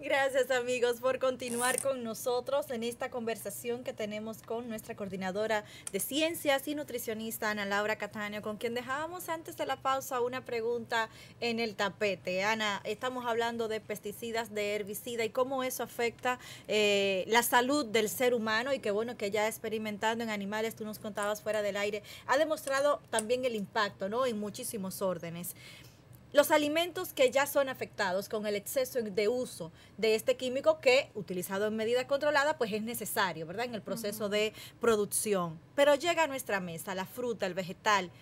Gracias 0.03 0.51
amigos 0.51 0.97
por 0.99 1.19
continuar 1.19 1.79
con 1.83 2.03
nosotros 2.03 2.71
en 2.71 2.85
esta 2.85 3.11
conversación 3.11 3.85
que 3.85 3.93
tenemos 3.93 4.39
con 4.39 4.67
nuestra 4.67 4.97
coordinadora 4.97 5.63
de 5.93 6.01
ciencias 6.01 6.67
y 6.69 6.75
nutricionista 6.75 7.51
Ana 7.51 7.67
Laura 7.67 7.97
Cataño, 7.97 8.41
con 8.41 8.57
quien 8.57 8.73
dejábamos 8.73 9.29
antes 9.29 9.59
de 9.59 9.67
la 9.67 9.77
pausa 9.77 10.23
una 10.23 10.43
pregunta 10.43 11.11
en 11.41 11.61
el 11.61 11.75
tapete. 11.75 12.43
Ana, 12.45 12.81
estamos 12.85 13.27
hablando 13.27 13.69
de 13.69 13.83
pesticidas, 13.83 14.55
de 14.55 14.75
herbicida 14.75 15.23
y 15.23 15.29
cómo 15.29 15.65
eso 15.65 15.83
afecta 15.83 16.39
eh, 16.67 17.25
la 17.27 17.43
salud 17.43 17.85
del 17.85 18.09
ser 18.09 18.33
humano 18.33 18.73
y 18.73 18.79
que 18.79 18.93
bueno 18.93 19.19
que 19.19 19.31
ya 19.31 19.47
experimentando 19.49 20.25
en 20.25 20.31
animales, 20.31 20.77
tú 20.77 20.87
nos 20.87 20.99
contabas 20.99 21.43
fuera 21.43 21.61
del 21.61 21.77
aire, 21.77 22.03
ha 22.27 22.39
demostrado 22.39 23.03
también 23.11 23.45
el 23.45 23.55
impacto, 23.55 24.09
¿no? 24.09 24.25
En 24.25 24.41
muchísimos 24.41 25.03
órdenes. 25.03 25.55
Los 26.33 26.53
alimentos 26.53 27.13
que 27.13 27.33
ya 27.33 27.45
son 27.45 27.69
afectados 27.69 28.29
con 28.29 28.47
el 28.47 28.55
exceso 28.55 29.03
de 29.03 29.27
uso 29.27 29.73
de 29.99 30.15
este 30.15 30.37
químico 30.37 30.79
que, 30.79 31.11
utilizado 31.17 31.67
en 31.67 31.75
medida 31.75 32.07
controlada, 32.07 32.57
pues 32.57 32.73
es 32.73 32.83
necesario, 32.83 33.47
¿verdad? 33.47 33.65
En 33.65 33.75
el 33.75 33.83
proceso 33.83 34.29
de 34.29 34.53
producción. 34.81 35.59
Pero 35.75 35.97
llega 35.97 36.23
a 36.23 36.27
nuestra 36.29 36.61
mesa 36.61 36.95
la 36.95 37.05
fruta, 37.05 37.47
el 37.47 37.55
vegetal. 37.55 38.13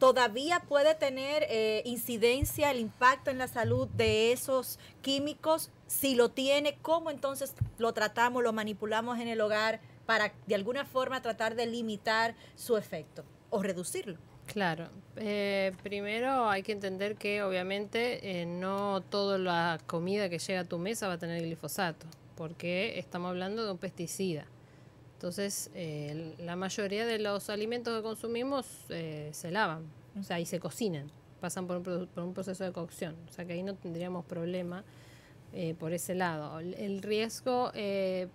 ¿Todavía 0.00 0.58
puede 0.68 0.96
tener 0.96 1.46
eh, 1.48 1.82
incidencia 1.84 2.72
el 2.72 2.80
impacto 2.80 3.30
en 3.30 3.38
la 3.38 3.46
salud 3.46 3.86
de 3.90 4.32
esos 4.32 4.80
químicos? 5.00 5.70
Si 5.86 6.16
lo 6.16 6.30
tiene, 6.30 6.78
¿cómo 6.82 7.12
entonces 7.12 7.54
lo 7.78 7.92
tratamos, 7.92 8.42
lo 8.42 8.52
manipulamos 8.52 9.20
en 9.20 9.28
el 9.28 9.40
hogar 9.40 9.80
para 10.04 10.34
de 10.48 10.56
alguna 10.56 10.84
forma 10.84 11.22
tratar 11.22 11.54
de 11.54 11.66
limitar 11.66 12.34
su 12.56 12.76
efecto 12.76 13.24
o 13.50 13.62
reducirlo? 13.62 14.31
Claro. 14.52 14.88
Eh, 15.16 15.72
primero 15.82 16.46
hay 16.46 16.62
que 16.62 16.72
entender 16.72 17.16
que 17.16 17.42
obviamente 17.42 18.40
eh, 18.42 18.44
no 18.44 19.00
toda 19.00 19.38
la 19.38 19.80
comida 19.86 20.28
que 20.28 20.38
llega 20.38 20.60
a 20.60 20.64
tu 20.64 20.78
mesa 20.78 21.08
va 21.08 21.14
a 21.14 21.18
tener 21.18 21.42
glifosato, 21.42 22.06
porque 22.36 22.98
estamos 22.98 23.30
hablando 23.30 23.64
de 23.64 23.72
un 23.72 23.78
pesticida. 23.78 24.44
Entonces, 25.14 25.70
eh, 25.74 26.34
la 26.38 26.56
mayoría 26.56 27.06
de 27.06 27.18
los 27.18 27.48
alimentos 27.48 27.96
que 27.96 28.02
consumimos 28.02 28.66
eh, 28.90 29.30
se 29.32 29.50
lavan, 29.50 29.84
o 30.20 30.22
sea, 30.22 30.38
y 30.38 30.44
se 30.44 30.60
cocinan, 30.60 31.10
pasan 31.40 31.66
por 31.66 31.78
un, 31.78 32.06
por 32.08 32.22
un 32.22 32.34
proceso 32.34 32.62
de 32.62 32.72
cocción, 32.72 33.16
o 33.30 33.32
sea 33.32 33.46
que 33.46 33.54
ahí 33.54 33.62
no 33.62 33.74
tendríamos 33.74 34.26
problema 34.26 34.84
por 35.78 35.92
ese 35.92 36.14
lado. 36.14 36.60
El, 36.60 37.02
riesgo 37.02 37.72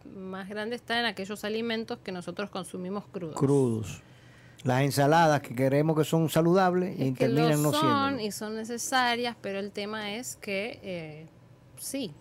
más 0.06 0.48
grande 0.48 0.76
está 0.76 1.00
en 1.00 1.06
aquellos 1.06 1.44
alimentos 1.44 1.98
que 1.98 2.12
nosotros 2.12 2.52
consumimos 2.52 3.06
crudos. 3.08 3.36
Crudos. 3.36 4.04
Las 4.64 4.82
ensaladas 4.82 5.42
que 5.42 5.56
queremos 5.56 5.96
que 5.96 6.04
son 6.04 6.30
saludables 6.30 7.00
y 7.00 7.12
terminan 7.12 7.62
no 7.62 7.72
son 7.72 8.16
siendo. 8.16 8.24
y 8.24 8.32
son 8.32 8.56
necesarias, 8.56 9.36
pero 9.42 9.60
el 9.60 9.72
tema 9.72 10.16
es 10.16 10.36
que 10.36 10.80
eh, 10.84 11.28
sí, 11.78 12.14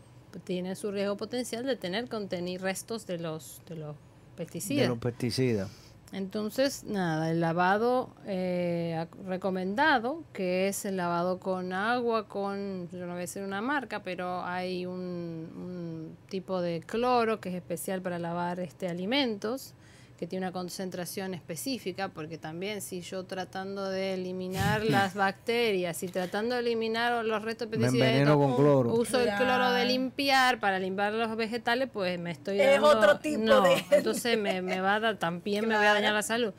tienen 0.44 0.76
su 0.76 0.90
riesgo 0.90 1.16
potencial 1.16 1.64
de 1.64 1.76
tener 1.76 2.08
contenir 2.08 2.60
restos 2.60 3.06
de 3.06 3.18
los, 3.18 3.62
de 3.68 3.76
los 3.76 3.96
pesticidas. 4.36 4.82
De 4.82 4.88
los 4.88 4.98
pesticidas. 4.98 5.70
Entonces, 6.12 6.84
nada, 6.84 7.30
el 7.30 7.40
lavado 7.40 8.10
eh, 8.26 9.06
recomendado, 9.26 10.22
que 10.32 10.68
es 10.68 10.84
el 10.84 10.96
lavado 10.96 11.40
con 11.40 11.72
agua, 11.72 12.28
con, 12.28 12.88
yo 12.90 13.00
no 13.00 13.08
voy 13.08 13.16
a 13.16 13.20
decir 13.20 13.42
una 13.42 13.60
marca, 13.60 14.02
pero 14.02 14.42
hay 14.44 14.86
un, 14.86 14.94
un 14.94 16.16
tipo 16.28 16.60
de 16.60 16.80
cloro 16.80 17.40
que 17.40 17.48
es 17.48 17.54
especial 17.56 18.02
para 18.02 18.20
lavar 18.20 18.60
este 18.60 18.88
alimentos, 18.88 19.74
que 20.16 20.26
tiene 20.26 20.46
una 20.46 20.52
concentración 20.52 21.34
específica, 21.34 22.08
porque 22.08 22.38
también 22.38 22.80
si 22.80 23.02
yo 23.02 23.24
tratando 23.24 23.88
de 23.88 24.14
eliminar 24.14 24.82
las 24.84 25.14
bacterias 25.14 26.02
y 26.02 26.08
tratando 26.08 26.54
de 26.54 26.60
eliminar 26.62 27.24
los 27.24 27.42
restos 27.42 27.70
de 27.70 27.78
pesticidas, 27.78 28.28
con 28.34 28.56
cloro. 28.56 28.92
uso 28.94 29.20
el 29.20 29.30
cloro 29.34 29.70
de 29.72 29.84
limpiar 29.84 30.58
para 30.60 30.78
limpiar 30.78 31.12
los 31.12 31.36
vegetales, 31.36 31.88
pues 31.92 32.18
me 32.18 32.30
estoy 32.30 32.60
Es 32.60 32.80
dando... 32.80 32.88
otro 32.88 33.18
tipo 33.18 33.42
no, 33.42 33.60
de- 33.62 33.84
entonces 33.90 34.38
me, 34.38 34.62
me 34.62 34.80
va 34.80 34.94
a 34.96 35.00
dar, 35.00 35.16
también 35.18 35.68
me 35.68 35.76
voy 35.76 35.86
a 35.86 35.92
dañar 35.94 36.14
la 36.14 36.22
salud. 36.22 36.52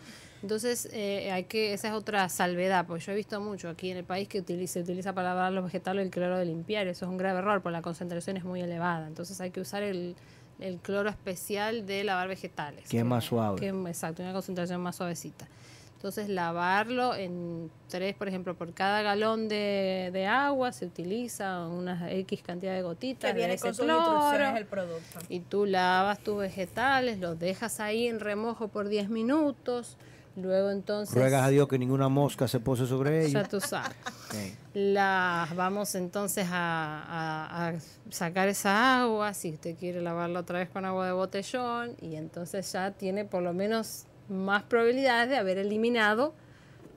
Entonces, 0.44 0.88
eh, 0.94 1.32
hay 1.32 1.46
que, 1.46 1.74
esa 1.74 1.88
es 1.88 1.94
otra 1.96 2.30
salvedad, 2.30 2.86
porque 2.86 3.04
yo 3.04 3.12
he 3.12 3.16
visto 3.16 3.42
mucho 3.42 3.70
aquí 3.70 3.90
en 3.90 3.98
el 3.98 4.04
país 4.04 4.28
que 4.28 4.38
utiliza, 4.40 4.74
se 4.74 4.82
utiliza 4.82 5.14
para 5.14 5.30
lavar 5.30 5.52
los 5.52 5.64
vegetales 5.66 6.06
el 6.06 6.12
cloro 6.12 6.38
de 6.38 6.46
limpiar, 6.46 6.86
eso 6.86 7.06
es 7.06 7.10
un 7.10 7.18
grave 7.18 7.40
error, 7.40 7.64
porque 7.64 7.74
la 7.74 7.82
concentración 7.82 8.38
es 8.38 8.44
muy 8.44 8.62
elevada. 8.62 9.08
Entonces 9.08 9.42
hay 9.42 9.50
que 9.50 9.62
usar 9.62 9.82
el, 9.82 10.16
el 10.60 10.78
cloro 10.80 11.10
especial 11.10 11.86
de 11.86 12.04
lavar 12.04 12.28
vegetales. 12.28 12.88
Que 12.90 13.00
es 13.00 13.06
más 13.06 13.26
suave. 13.26 13.60
que- 13.60 13.70
exacto, 13.70 14.24
una 14.24 14.34
concentración 14.34 14.82
más 14.82 14.96
suavecita. 14.96 15.48
Entonces 15.96 16.30
lavarlo 16.30 17.16
en 17.16 17.72
tres, 17.90 18.14
por 18.16 18.28
ejemplo, 18.28 18.54
por 18.56 18.72
cada 18.74 19.02
galón 19.02 19.48
de, 19.50 20.12
de 20.14 20.28
agua 20.28 20.72
se 20.72 20.86
utiliza 20.86 21.66
una 21.68 22.12
X 22.12 22.44
cantidad 22.44 22.76
de 22.76 22.84
gotitas 22.84 23.32
Que 23.32 23.36
viene 23.36 23.50
de 23.50 23.56
ese 23.56 23.64
con 23.66 23.74
sus 23.74 23.86
cloro. 23.86 24.56
el 24.58 24.66
producto. 24.68 25.20
Y 25.28 25.40
tú 25.40 25.66
lavas 25.66 26.20
tus 26.20 26.38
vegetales, 26.38 27.18
los 27.18 27.40
dejas 27.40 27.80
ahí 27.80 28.08
en 28.08 28.20
remojo 28.20 28.68
por 28.68 28.90
10 28.90 29.10
minutos. 29.10 29.98
Luego 30.38 30.70
entonces... 30.70 31.14
Ruegas 31.16 31.44
a 31.44 31.50
Dios 31.50 31.68
que 31.68 31.78
ninguna 31.80 32.10
mosca 32.10 32.48
se 32.48 32.60
pose 32.60 32.86
sobre 32.86 33.24
Ya 33.24 33.40
ella. 33.40 33.44
tú 33.50 33.60
sabes. 33.60 33.96
Sí. 34.32 34.54
Las 34.74 35.56
vamos 35.56 35.96
entonces 35.96 36.48
a, 36.52 37.02
a- 37.08 37.68
a 37.70 37.74
sacar 38.10 38.48
esa 38.50 39.02
agua, 39.02 39.34
si 39.34 39.52
usted 39.54 39.76
quiere 39.78 40.02
lavarla 40.02 40.42
otra 40.42 40.60
vez 40.60 40.70
con 40.70 40.84
agua 40.84 41.06
de 41.06 41.14
botellón, 41.14 41.96
y 42.02 42.16
entonces 42.18 42.70
ya 42.74 42.92
tiene 42.92 43.24
por 43.24 43.42
lo 43.42 43.54
menos 43.54 44.04
más 44.30 44.64
probabilidades 44.64 45.30
de 45.30 45.38
haber 45.38 45.58
eliminado 45.58 46.34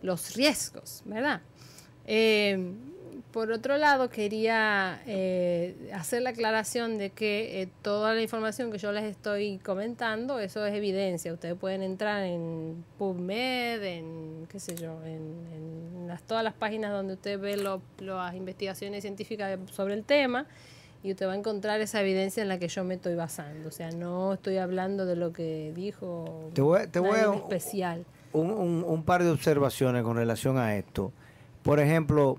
los 0.02 0.34
riesgos, 0.34 1.02
¿verdad? 1.04 1.40
Eh, 2.06 2.74
por 3.32 3.52
otro 3.52 3.76
lado, 3.78 4.10
quería 4.10 5.00
eh, 5.06 5.74
hacer 5.94 6.22
la 6.22 6.30
aclaración 6.30 6.98
de 6.98 7.10
que 7.10 7.62
eh, 7.62 7.68
toda 7.82 8.12
la 8.14 8.22
información 8.22 8.72
que 8.72 8.78
yo 8.78 8.90
les 8.92 9.04
estoy 9.04 9.58
comentando, 9.58 10.38
eso 10.40 10.64
es 10.66 10.74
evidencia. 10.74 11.32
Ustedes 11.32 11.54
pueden 11.56 11.82
entrar 11.82 12.24
en 12.24 12.84
PubMed, 12.98 13.82
en 13.82 14.46
qué 14.50 14.58
sé 14.58 14.74
yo, 14.74 14.98
en, 15.04 15.22
en 15.54 16.08
las, 16.08 16.22
todas 16.22 16.42
las 16.42 16.54
páginas 16.54 16.90
donde 16.92 17.14
usted 17.14 17.38
ve 17.38 17.56
lo- 17.56 17.82
las 17.98 18.34
investigaciones 18.34 19.02
científicas 19.02 19.58
sobre 19.72 19.94
el 19.94 20.04
tema 20.04 20.46
y 21.02 21.12
usted 21.12 21.26
va 21.26 21.32
a 21.32 21.36
encontrar 21.36 21.80
esa 21.80 22.00
evidencia 22.00 22.42
en 22.42 22.48
la 22.48 22.58
que 22.58 22.68
yo 22.68 22.82
me 22.84 22.94
estoy 22.94 23.14
basando. 23.14 23.68
O 23.68 23.72
sea, 23.72 23.90
no 23.90 24.32
estoy 24.34 24.56
hablando 24.58 25.06
de 25.06 25.16
lo 25.16 25.32
que 25.32 25.72
dijo 25.74 26.50
Te 26.52 26.62
voy, 26.62 26.86
te 26.88 26.98
voy 26.98 27.18
a 27.18 27.34
especial. 27.34 28.04
un, 28.32 28.50
un- 28.50 28.84
un 28.86 29.02
par 29.04 29.22
de 29.22 29.30
observaciones 29.30 30.02
con 30.02 30.16
relación 30.16 30.58
a 30.58 30.76
esto. 30.76 31.12
Por 31.62 31.78
ejemplo, 31.80 32.38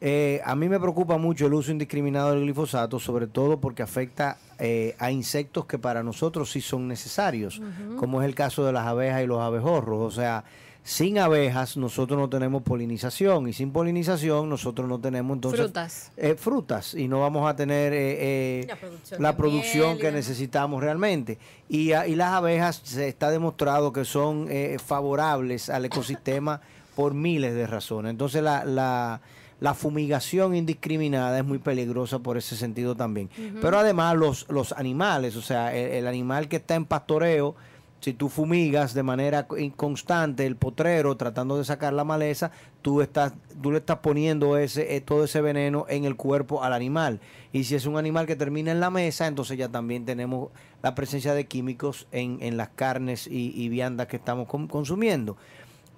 eh, 0.00 0.40
a 0.44 0.54
mí 0.54 0.68
me 0.68 0.78
preocupa 0.78 1.16
mucho 1.18 1.46
el 1.46 1.54
uso 1.54 1.72
indiscriminado 1.72 2.30
del 2.32 2.42
glifosato, 2.42 2.98
sobre 3.00 3.26
todo 3.26 3.58
porque 3.60 3.82
afecta 3.82 4.38
eh, 4.58 4.94
a 4.98 5.10
insectos 5.10 5.66
que 5.66 5.78
para 5.78 6.02
nosotros 6.02 6.50
sí 6.50 6.60
son 6.60 6.86
necesarios, 6.88 7.60
como 7.96 8.22
es 8.22 8.28
el 8.28 8.34
caso 8.34 8.64
de 8.64 8.72
las 8.72 8.86
abejas 8.86 9.22
y 9.22 9.26
los 9.26 9.40
abejorros. 9.40 9.98
O 10.00 10.10
sea, 10.10 10.44
sin 10.84 11.18
abejas 11.18 11.76
nosotros 11.76 12.18
no 12.18 12.30
tenemos 12.30 12.62
polinización 12.62 13.48
y 13.48 13.52
sin 13.52 13.72
polinización 13.72 14.48
nosotros 14.48 14.88
no 14.88 14.98
tenemos 14.98 15.34
entonces 15.36 15.60
Frutas. 15.60 16.12
eh, 16.16 16.34
frutas 16.34 16.94
y 16.94 17.08
no 17.08 17.20
vamos 17.20 17.46
a 17.50 17.54
tener 17.56 17.92
eh, 17.92 18.16
eh, 18.62 18.66
La 18.68 18.76
producción 18.76 19.22
la 19.22 19.36
producción 19.36 19.88
miel 19.88 19.98
que 20.00 20.12
necesitamos 20.12 20.82
realmente. 20.82 21.38
Y, 21.68 21.92
a- 21.92 22.06
y 22.06 22.14
las 22.14 22.32
abejas 22.32 22.80
se 22.84 23.06
está 23.08 23.30
demostrado 23.30 23.92
que 23.92 24.04
son 24.06 24.46
eh, 24.48 24.78
favorables 24.82 25.68
al 25.68 25.84
ecosistema 25.84 26.60
por 26.96 27.12
miles 27.14 27.54
de 27.54 27.66
razones. 27.66 28.10
Entonces 28.10 28.42
la, 28.42 28.64
la, 28.64 29.20
la 29.60 29.74
fumigación 29.74 30.54
indiscriminada 30.54 31.38
es 31.38 31.44
muy 31.44 31.58
peligrosa 31.58 32.20
por 32.20 32.36
ese 32.38 32.56
sentido 32.56 32.94
también. 32.94 33.28
Pero 33.60 33.78
además 33.78 34.16
los, 34.16 34.46
los 34.48 34.72
animales, 34.72 35.34
o 35.36 35.42
sea, 35.42 35.74
el, 35.74 35.92
el 35.92 36.06
animal 36.06 36.48
que 36.48 36.56
está 36.56 36.74
en 36.76 36.84
pastoreo, 36.84 37.56
si 38.00 38.12
tú 38.12 38.28
fumigas 38.28 38.94
de 38.94 39.02
manera 39.02 39.48
co- 39.48 39.56
constante 39.74 40.46
el 40.46 40.54
potrero 40.54 41.16
tratando 41.16 41.58
de 41.58 41.64
sacar 41.64 41.92
la 41.92 42.04
maleza, 42.04 42.52
tú 42.80 43.02
estás 43.02 43.32
tú 43.60 43.72
le 43.72 43.78
estás 43.78 43.98
poniendo 43.98 44.56
ese 44.56 44.94
eh, 44.94 45.00
todo 45.00 45.24
ese 45.24 45.40
veneno 45.40 45.84
en 45.88 46.04
el 46.04 46.14
cuerpo 46.14 46.62
al 46.62 46.72
animal. 46.72 47.18
Y 47.52 47.64
si 47.64 47.74
es 47.74 47.86
un 47.86 47.96
animal 47.96 48.26
que 48.26 48.36
termina 48.36 48.70
en 48.70 48.78
la 48.78 48.90
mesa, 48.90 49.26
entonces 49.26 49.58
ya 49.58 49.68
también 49.68 50.04
tenemos 50.04 50.50
la 50.80 50.94
presencia 50.94 51.34
de 51.34 51.46
químicos 51.46 52.06
en, 52.12 52.38
en 52.40 52.56
las 52.56 52.68
carnes 52.68 53.26
y, 53.26 53.52
y 53.60 53.68
viandas 53.68 54.06
que 54.06 54.16
estamos 54.18 54.46
consumiendo. 54.46 55.36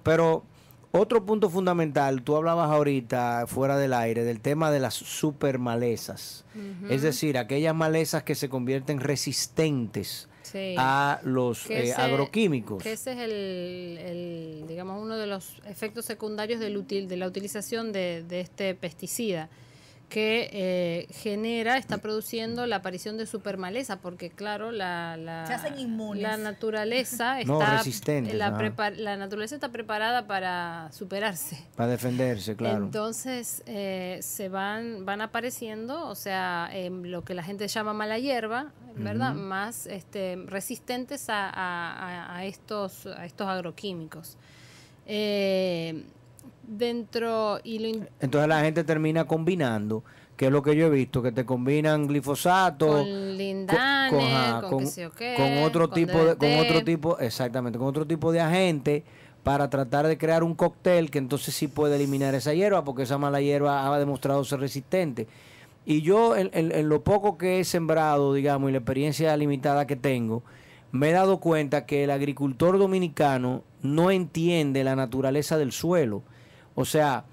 Pero 0.01 0.43
otro 0.91 1.25
punto 1.25 1.49
fundamental, 1.49 2.21
tú 2.23 2.35
hablabas 2.35 2.69
ahorita 2.69 3.45
fuera 3.47 3.77
del 3.77 3.93
aire 3.93 4.23
del 4.23 4.41
tema 4.41 4.71
de 4.71 4.79
las 4.79 4.93
super 4.93 5.57
malezas. 5.59 6.43
Es 6.89 7.01
decir, 7.01 7.37
aquellas 7.37 7.73
malezas 7.75 8.23
que 8.23 8.35
se 8.35 8.49
convierten 8.49 8.99
resistentes 8.99 10.27
Sí. 10.43 10.75
a 10.77 11.21
los 11.23 11.69
eh, 11.69 11.83
ese- 11.83 11.93
agroquímicos. 12.01 12.83
Que 12.83 12.91
ese 12.93 13.13
es 13.13 13.19
el, 13.19 13.97
el, 13.99 14.65
digamos, 14.67 15.01
uno 15.01 15.15
de 15.15 15.25
los 15.27 15.61
efectos 15.65 16.03
secundarios 16.03 16.59
del 16.59 16.75
util, 16.75 17.07
de 17.07 17.15
la 17.15 17.27
utilización 17.27 17.93
de, 17.93 18.23
de 18.27 18.41
este 18.41 18.75
pesticida 18.75 19.49
que 20.11 20.49
eh, 20.51 21.07
genera, 21.13 21.77
está 21.77 21.99
produciendo 21.99 22.67
la 22.67 22.75
aparición 22.75 23.17
de 23.17 23.25
supermaleza, 23.25 24.01
porque 24.01 24.29
claro, 24.29 24.71
la, 24.71 25.15
la, 25.15 25.47
Se 25.47 25.53
hacen 25.53 25.79
inmunes. 25.79 26.21
la 26.21 26.35
naturaleza 26.35 27.37
No, 27.45 27.61
está, 27.61 27.77
resistentes, 27.77 28.35
la, 28.35 28.51
naturaleza 29.15 29.55
está 29.55 29.69
preparada 29.71 30.27
para 30.27 30.89
superarse. 30.91 31.65
Para 31.77 31.91
defenderse, 31.91 32.57
claro. 32.57 32.83
Entonces 32.83 33.63
eh, 33.65 34.19
se 34.21 34.49
van 34.49 35.05
van 35.05 35.21
apareciendo, 35.21 36.05
o 36.07 36.15
sea, 36.15 36.69
em, 36.73 37.03
lo 37.03 37.23
que 37.23 37.33
la 37.33 37.43
gente 37.43 37.67
llama 37.69 37.93
mala 37.93 38.19
hierba, 38.19 38.73
¿verdad? 38.97 39.33
Más 39.33 39.87
este, 39.87 40.35
resistentes 40.45 41.29
a, 41.29 41.49
a- 41.49 41.93
a- 42.25 42.35
a 42.35 42.45
estos 42.45 43.05
a 43.05 43.25
estos 43.25 43.47
agroquímicos. 43.47 44.35
Eh, 45.07 46.03
dentro 46.77 47.59
y 47.63 47.79
lo 47.79 47.87
in- 47.87 48.09
Entonces 48.19 48.47
la 48.47 48.61
gente 48.61 48.83
termina 48.83 49.25
combinando, 49.25 50.03
que 50.37 50.45
es 50.47 50.51
lo 50.51 50.61
que 50.63 50.75
yo 50.75 50.87
he 50.87 50.89
visto, 50.89 51.21
que 51.21 51.31
te 51.31 51.45
combinan 51.45 52.07
glifosato 52.07 52.87
con 52.87 53.37
lindane, 53.37 54.09
con, 55.37 55.63
otro 55.63 55.89
tipo 55.89 56.17
de, 56.25 56.35
con 56.35 56.49
otro 56.59 56.83
tipo, 56.83 57.19
exactamente, 57.19 57.77
con 57.77 57.87
otro 57.87 58.05
tipo 58.07 58.31
de 58.31 58.39
agente 58.41 59.03
para 59.43 59.69
tratar 59.69 60.07
de 60.07 60.17
crear 60.17 60.43
un 60.43 60.53
cóctel 60.55 61.09
que 61.11 61.17
entonces 61.17 61.53
sí 61.55 61.67
puede 61.67 61.95
eliminar 61.95 62.35
esa 62.35 62.53
hierba, 62.53 62.83
porque 62.83 63.03
esa 63.03 63.17
mala 63.17 63.41
hierba 63.41 63.93
ha 63.93 63.99
demostrado 63.99 64.43
ser 64.45 64.59
resistente. 64.59 65.27
Y 65.85 66.01
yo, 66.03 66.35
en, 66.35 66.51
en- 66.53 66.71
en 66.71 66.89
lo 66.89 67.03
poco 67.03 67.37
que 67.37 67.59
he 67.59 67.63
sembrado, 67.63 68.33
digamos, 68.33 68.69
y 68.69 68.73
la 68.73 68.77
experiencia 68.79 69.35
limitada 69.37 69.87
que 69.87 69.95
tengo, 69.95 70.43
me 70.91 71.09
he 71.09 71.13
dado 71.13 71.39
cuenta 71.39 71.85
que 71.85 72.03
el 72.03 72.11
agricultor 72.11 72.77
dominicano 72.77 73.63
no 73.81 74.11
entiende 74.11 74.83
la 74.83 74.95
naturaleza 74.95 75.57
del 75.57 75.71
suelo. 75.71 76.21
O 76.75 76.85
sea, 76.85 77.23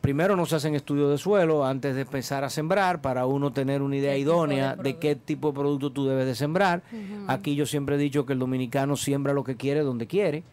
primero 0.00 0.36
no 0.36 0.46
se 0.46 0.56
hacen 0.56 0.74
estudios 0.74 1.10
de 1.10 1.18
suelo 1.18 1.64
antes 1.64 1.94
de 1.94 2.02
empezar 2.02 2.44
a 2.44 2.50
sembrar 2.50 3.00
para 3.00 3.26
uno 3.26 3.52
tener 3.52 3.82
una 3.82 3.96
idea 3.96 4.12
¿Qué 4.12 4.18
tipo 4.18 4.30
de 4.30 4.36
idónea 4.36 4.76
de, 4.76 4.96
qué 4.98 5.16
tipo 5.16 5.48
de 5.48 5.54
producto 5.54 5.90
tú 5.90 6.06
debes 6.06 6.26
de 6.26 6.34
sembrar. 6.34 6.82
Aquí 7.26 7.54
yo 7.54 7.66
siempre 7.66 7.96
he 7.96 7.98
dicho 7.98 8.24
que 8.24 8.32
el 8.32 8.38
dominicano 8.38 8.96
siembra 8.96 9.32
lo 9.32 9.44
que 9.44 9.56
quiere 9.56 9.80
donde 9.80 10.06
quiere. 10.06 10.44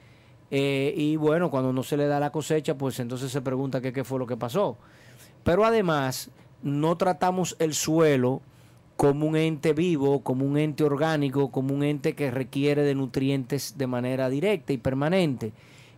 Eh, 0.52 0.94
y 0.96 1.16
bueno, 1.16 1.50
cuando 1.50 1.74
no 1.74 1.84
se 1.84 1.98
le 1.98 2.08
da 2.08 2.20
la 2.20 2.32
cosecha, 2.32 2.76
pues 2.76 3.00
entonces 3.00 3.32
se 3.32 3.42
pregunta 3.42 3.82
qué, 3.82 3.94
qué 3.94 4.04
fue 4.04 4.20
lo 4.20 4.28
que 4.28 4.38
pasó. 4.38 4.78
Pero 5.44 5.66
además, 5.66 6.30
no 6.62 6.96
tratamos 6.98 7.56
el 7.60 7.74
suelo 7.74 8.42
como 8.96 9.26
un 9.26 9.36
ente 9.36 9.74
vivo, 9.74 10.22
como 10.22 10.46
un 10.46 10.58
ente 10.58 10.84
orgánico, 10.84 11.52
como 11.52 11.74
un 11.74 11.84
ente 11.84 12.14
que 12.14 12.32
requiere 12.32 12.84
de 12.84 12.96
nutrientes 12.96 13.78
de 13.78 13.88
manera 13.88 14.30
directa 14.30 14.74
y 14.74 14.78
permanente. 14.78 15.52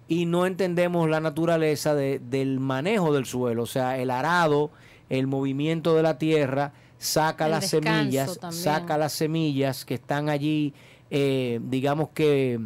Y 0.08 0.26
no 0.26 0.46
entendemos 0.46 1.10
la 1.10 1.20
naturaleza 1.20 1.96
de- 1.96 2.20
del 2.20 2.60
manejo 2.60 3.14
del 3.14 3.26
suelo, 3.26 3.64
o 3.64 3.68
sea, 3.68 3.98
el 3.98 4.12
arado, 4.12 4.70
el 5.10 5.28
movimiento 5.28 5.96
de 5.96 6.04
la 6.04 6.18
tierra, 6.18 6.74
saca 6.98 7.46
El 7.46 7.52
las 7.52 7.68
semillas, 7.70 8.38
también. 8.40 8.64
saca 8.64 8.98
las 8.98 9.14
semillas 9.14 9.84
que 9.86 9.96
están 9.96 10.30
allí, 10.30 10.74
eh, 11.12 11.60
digamos 11.64 12.10
que 12.14 12.60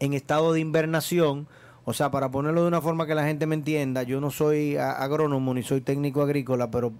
en 0.00 0.12
estado 0.12 0.52
de 0.52 0.60
invernación. 0.60 1.46
O 1.88 1.92
sea, 1.92 2.10
para 2.10 2.30
ponerlo 2.32 2.62
de 2.62 2.68
una 2.68 2.80
forma 2.80 3.06
que 3.06 3.14
la 3.14 3.24
gente 3.24 3.46
me 3.46 3.54
entienda, 3.54 4.02
yo 4.02 4.20
no 4.20 4.30
soy 4.32 4.76
agrónomo 4.76 5.54
ni 5.54 5.62
soy 5.62 5.80
técnico 5.80 6.20
agrícola, 6.20 6.68
pero 6.70 6.92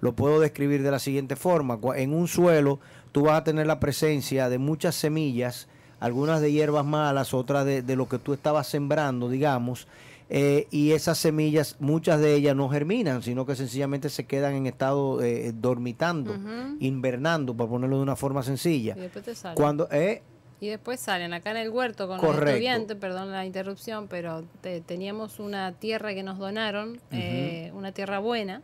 lo 0.00 0.14
puedo 0.16 0.40
describir 0.40 0.82
de 0.82 0.90
la 0.90 0.98
siguiente 0.98 1.36
forma. 1.36 1.78
En 1.94 2.12
un 2.12 2.26
suelo 2.26 2.80
tú 3.12 3.22
vas 3.26 3.38
a 3.40 3.44
tener 3.44 3.68
la 3.68 3.78
presencia 3.78 4.48
de 4.48 4.58
muchas 4.58 4.96
semillas, 4.96 5.68
algunas 6.02 6.40
de 6.40 6.50
hierbas 6.52 6.84
malas, 6.84 7.32
otras 7.32 7.64
de, 7.64 7.82
de 7.82 7.96
lo 7.96 8.08
que 8.08 8.18
tú 8.18 8.32
estabas 8.32 8.66
sembrando, 8.66 9.28
digamos, 9.28 9.86
eh, 10.28 10.66
y 10.70 10.92
esas 10.92 11.18
semillas, 11.18 11.76
muchas 11.78 12.18
de 12.20 12.34
ellas 12.34 12.56
no 12.56 12.68
germinan, 12.68 13.22
sino 13.22 13.44
que 13.46 13.54
sencillamente 13.54 14.08
se 14.08 14.24
quedan 14.24 14.54
en 14.54 14.66
estado 14.66 15.22
eh, 15.22 15.52
dormitando, 15.54 16.34
invernando, 16.80 17.54
por 17.54 17.68
ponerlo 17.68 17.96
de 17.98 18.02
una 18.02 18.16
forma 18.16 18.42
sencilla. 18.42 18.94
Y 18.96 19.00
después 19.00 19.24
te 19.24 19.34
sale. 19.34 19.54
Cuando, 19.56 19.88
eh, 19.92 20.22
Y 20.60 20.68
después 20.68 21.00
salen 21.00 21.34
acá 21.34 21.50
en 21.50 21.58
el 21.58 21.70
huerto 21.70 22.08
con 22.08 22.18
Correcto. 22.18 22.40
los 22.44 22.50
estudiantes, 22.54 22.96
perdón 22.96 23.30
la 23.30 23.44
interrupción, 23.44 24.06
pero 24.08 24.42
te- 24.62 24.80
teníamos 24.80 25.38
una 25.38 25.72
tierra 25.72 26.14
que 26.14 26.22
nos 26.22 26.38
donaron, 26.38 27.00
eh, 27.10 27.70
una 27.74 27.92
tierra 27.92 28.18
buena, 28.20 28.62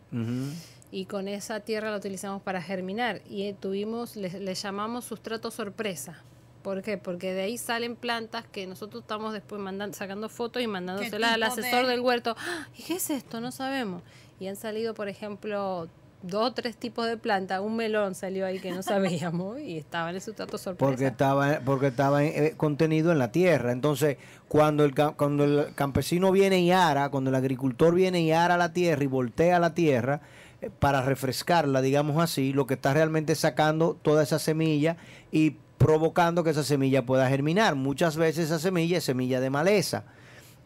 y 0.90 1.04
con 1.04 1.28
esa 1.28 1.60
tierra 1.60 1.90
la 1.90 1.98
utilizamos 1.98 2.40
para 2.42 2.62
germinar. 2.62 3.20
Y 3.28 3.52
tuvimos, 3.52 4.16
le, 4.16 4.40
le 4.40 4.54
llamamos 4.54 5.04
sustrato 5.04 5.50
sorpresa. 5.50 6.22
¿Por 6.62 6.82
qué? 6.82 6.98
Porque 6.98 7.32
de 7.34 7.42
ahí 7.42 7.56
salen 7.58 7.96
plantas 7.96 8.44
que 8.50 8.66
nosotros 8.66 9.02
estamos 9.02 9.32
después 9.32 9.60
mandando, 9.60 9.96
sacando 9.96 10.28
fotos 10.28 10.62
y 10.62 10.66
mandándoselas 10.66 11.32
al 11.32 11.42
asesor 11.44 11.86
de- 11.86 11.92
del 11.92 12.00
huerto. 12.00 12.34
¡Ah! 12.38 12.66
¿Y 12.76 12.82
qué 12.82 12.94
es 12.96 13.10
esto? 13.10 13.40
No 13.40 13.52
sabemos. 13.52 14.02
Y 14.40 14.48
han 14.48 14.56
salido, 14.56 14.94
por 14.94 15.08
ejemplo, 15.08 15.88
dos 16.22 16.50
o 16.50 16.52
tres 16.52 16.76
tipos 16.76 17.06
de 17.06 17.16
planta, 17.16 17.60
un 17.60 17.76
melón 17.76 18.14
salió 18.16 18.44
ahí 18.44 18.58
que 18.58 18.72
no 18.72 18.82
sabíamos 18.82 19.60
y 19.60 19.78
estaba 19.78 20.10
en 20.10 20.16
el 20.16 20.20
sustrato 20.22 20.58
sorpresa. 20.58 20.90
Porque 20.90 21.06
estaba, 21.06 21.60
porque 21.64 21.86
estaba 21.86 22.24
eh, 22.24 22.54
contenido 22.56 23.12
en 23.12 23.18
la 23.18 23.30
tierra. 23.30 23.70
Entonces, 23.72 24.16
cuando 24.48 24.84
el, 24.84 24.94
cuando 24.94 25.44
el 25.44 25.74
campesino 25.76 26.32
viene 26.32 26.60
y 26.60 26.72
ara, 26.72 27.08
cuando 27.10 27.30
el 27.30 27.36
agricultor 27.36 27.94
viene 27.94 28.20
y 28.22 28.32
ara 28.32 28.56
la 28.56 28.72
tierra 28.72 29.04
y 29.04 29.06
voltea 29.06 29.58
la 29.60 29.74
tierra 29.74 30.20
eh, 30.60 30.70
para 30.76 31.02
refrescarla, 31.02 31.80
digamos 31.82 32.20
así, 32.22 32.52
lo 32.52 32.66
que 32.66 32.74
está 32.74 32.92
realmente 32.94 33.34
es 33.34 33.38
sacando 33.38 33.96
toda 34.02 34.24
esa 34.24 34.40
semilla 34.40 34.96
y 35.30 35.54
provocando 35.78 36.44
que 36.44 36.50
esa 36.50 36.64
semilla 36.64 37.06
pueda 37.06 37.28
germinar. 37.28 37.76
Muchas 37.76 38.16
veces 38.16 38.46
esa 38.46 38.58
semilla 38.58 38.98
es 38.98 39.04
semilla 39.04 39.40
de 39.40 39.50
maleza. 39.50 40.04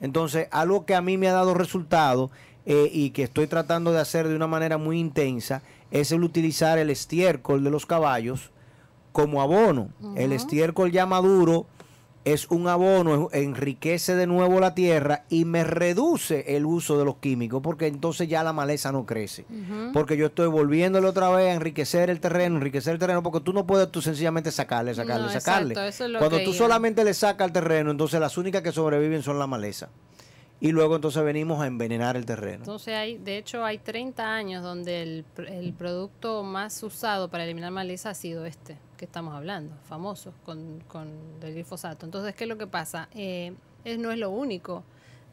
Entonces, 0.01 0.49
algo 0.51 0.85
que 0.85 0.95
a 0.95 1.03
mí 1.03 1.17
me 1.17 1.29
ha 1.29 1.33
dado 1.33 1.55
resultado 1.55 2.31
eh, 2.67 2.91
y 2.93 3.11
que 3.11 3.23
estoy 3.23 3.47
tratando 3.47 3.93
de 3.93 4.01
hacer 4.01 4.27
de 4.27 4.35
una 4.35 4.47
manera 4.47 4.79
muy 4.79 4.99
intensa 4.99 5.63
es 5.91 6.11
el 6.11 6.25
utilizar 6.25 6.79
el 6.79 6.91
estiércol 6.91 7.63
de 7.63 7.71
los 7.71 7.87
caballos 7.87 8.51
como 9.13 9.43
abono. 9.43 9.91
El 10.17 10.33
estiércol 10.33 10.91
ya 10.91 11.05
maduro 11.07 11.67
es 12.25 12.49
un 12.51 12.69
abono, 12.69 13.29
enriquece 13.33 14.15
de 14.15 14.27
nuevo 14.27 14.61
la 14.61 14.75
tierra 14.75 15.25
y 15.29 15.45
me 15.45 15.65
reduce 15.65 16.57
el 16.57 16.65
uso 16.67 16.97
de 16.99 17.05
los 17.05 17.17
químicos 17.17 17.61
porque 17.63 17.87
entonces 17.89 18.29
ya 18.29 18.43
la 18.45 18.53
maleza 18.53 18.93
no 18.93 19.05
crece. 19.07 19.45
Porque 19.93 20.17
yo 20.17 20.27
estoy 20.27 20.47
volviéndole 20.49 21.07
otra 21.09 21.31
vez 21.31 21.49
a 21.51 21.55
enriquecer 21.55 22.11
el 22.11 22.21
terreno, 22.21 22.57
enriquecer 22.57 22.93
el 22.93 22.99
terreno, 22.99 23.23
porque 23.23 23.41
tú 23.41 23.53
no 23.53 23.67
puedes 23.67 23.91
tú 23.91 24.01
sencillamente 24.01 24.51
sacarle, 24.53 24.95
sacarle, 24.95 25.27
No, 25.27 25.33
sacarle. 25.33 25.73
exacto, 25.75 25.89
eso 25.89 26.05
es 26.05 26.11
lo 26.11 26.19
Cuando 26.21 26.39
que 26.39 26.45
tú 26.45 26.51
iba. 26.51 26.59
solamente 26.59 27.05
le 27.05 27.15
sacas 27.15 27.47
al 27.47 27.53
terreno, 27.53 27.91
entonces 27.91 28.21
las 28.21 28.39
únicas 28.39 28.63
que 28.63 28.73
sobreviven 28.73 29.23
son 29.23 29.39
la 29.39 29.47
maleza. 29.47 29.89
Y 30.63 30.71
luego 30.71 30.95
entonces 30.95 31.25
venimos 31.25 31.61
a 31.61 31.67
envenenar 31.67 32.17
el 32.17 32.25
terreno. 32.25 32.59
Entonces 32.59 32.95
hay, 32.95 33.19
de 33.19 33.37
hecho 33.37 33.65
hay 33.65 33.79
30 33.79 34.25
años 34.25 34.63
donde 34.63 35.03
el, 35.03 35.25
el 35.49 35.73
producto 35.73 36.45
más 36.45 36.81
usado 36.85 37.29
para 37.29 37.43
eliminar 37.43 37.73
maleza 37.73 38.11
ha 38.11 38.15
sido 38.15 38.47
este 38.47 38.79
que 38.97 39.07
estamos 39.07 39.35
hablando, 39.35 39.75
famoso, 39.89 40.33
con, 40.45 40.79
con 40.87 41.09
el 41.43 41.55
glifosato. 41.55 42.07
Entonces, 42.07 42.37
¿qué 42.37 42.45
es 42.45 42.49
lo 42.49 42.57
que 42.57 42.69
pasa? 42.69 43.09
Eh, 43.13 43.53
es, 43.85 43.99
no 43.99 44.13
es 44.13 44.19
lo 44.21 44.31
único. 44.31 44.85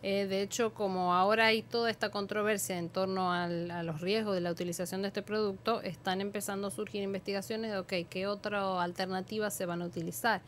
Eh, 0.01 0.25
de 0.25 0.41
hecho, 0.41 0.73
como 0.73 1.13
ahora 1.13 1.45
hay 1.45 1.61
toda 1.61 1.91
esta 1.91 2.09
controversia 2.09 2.79
en 2.79 2.89
torno 2.89 3.31
a 3.31 3.47
los 3.47 4.01
riesgos 4.01 4.33
de 4.33 4.41
la 4.41 4.49
utilización 4.49 5.03
de 5.03 5.09
este 5.09 5.21
producto, 5.21 5.83
están 5.83 6.21
empezando 6.21 6.69
a 6.69 6.71
surgir 6.71 7.03
investigaciones 7.03 7.69
de, 7.69 7.77
ok, 7.77 8.09
¿qué 8.09 8.25
otras 8.25 8.63
alternativas 8.79 9.53
se 9.53 9.67
van 9.67 9.83
a 9.83 9.85
utilizar? 9.85 10.41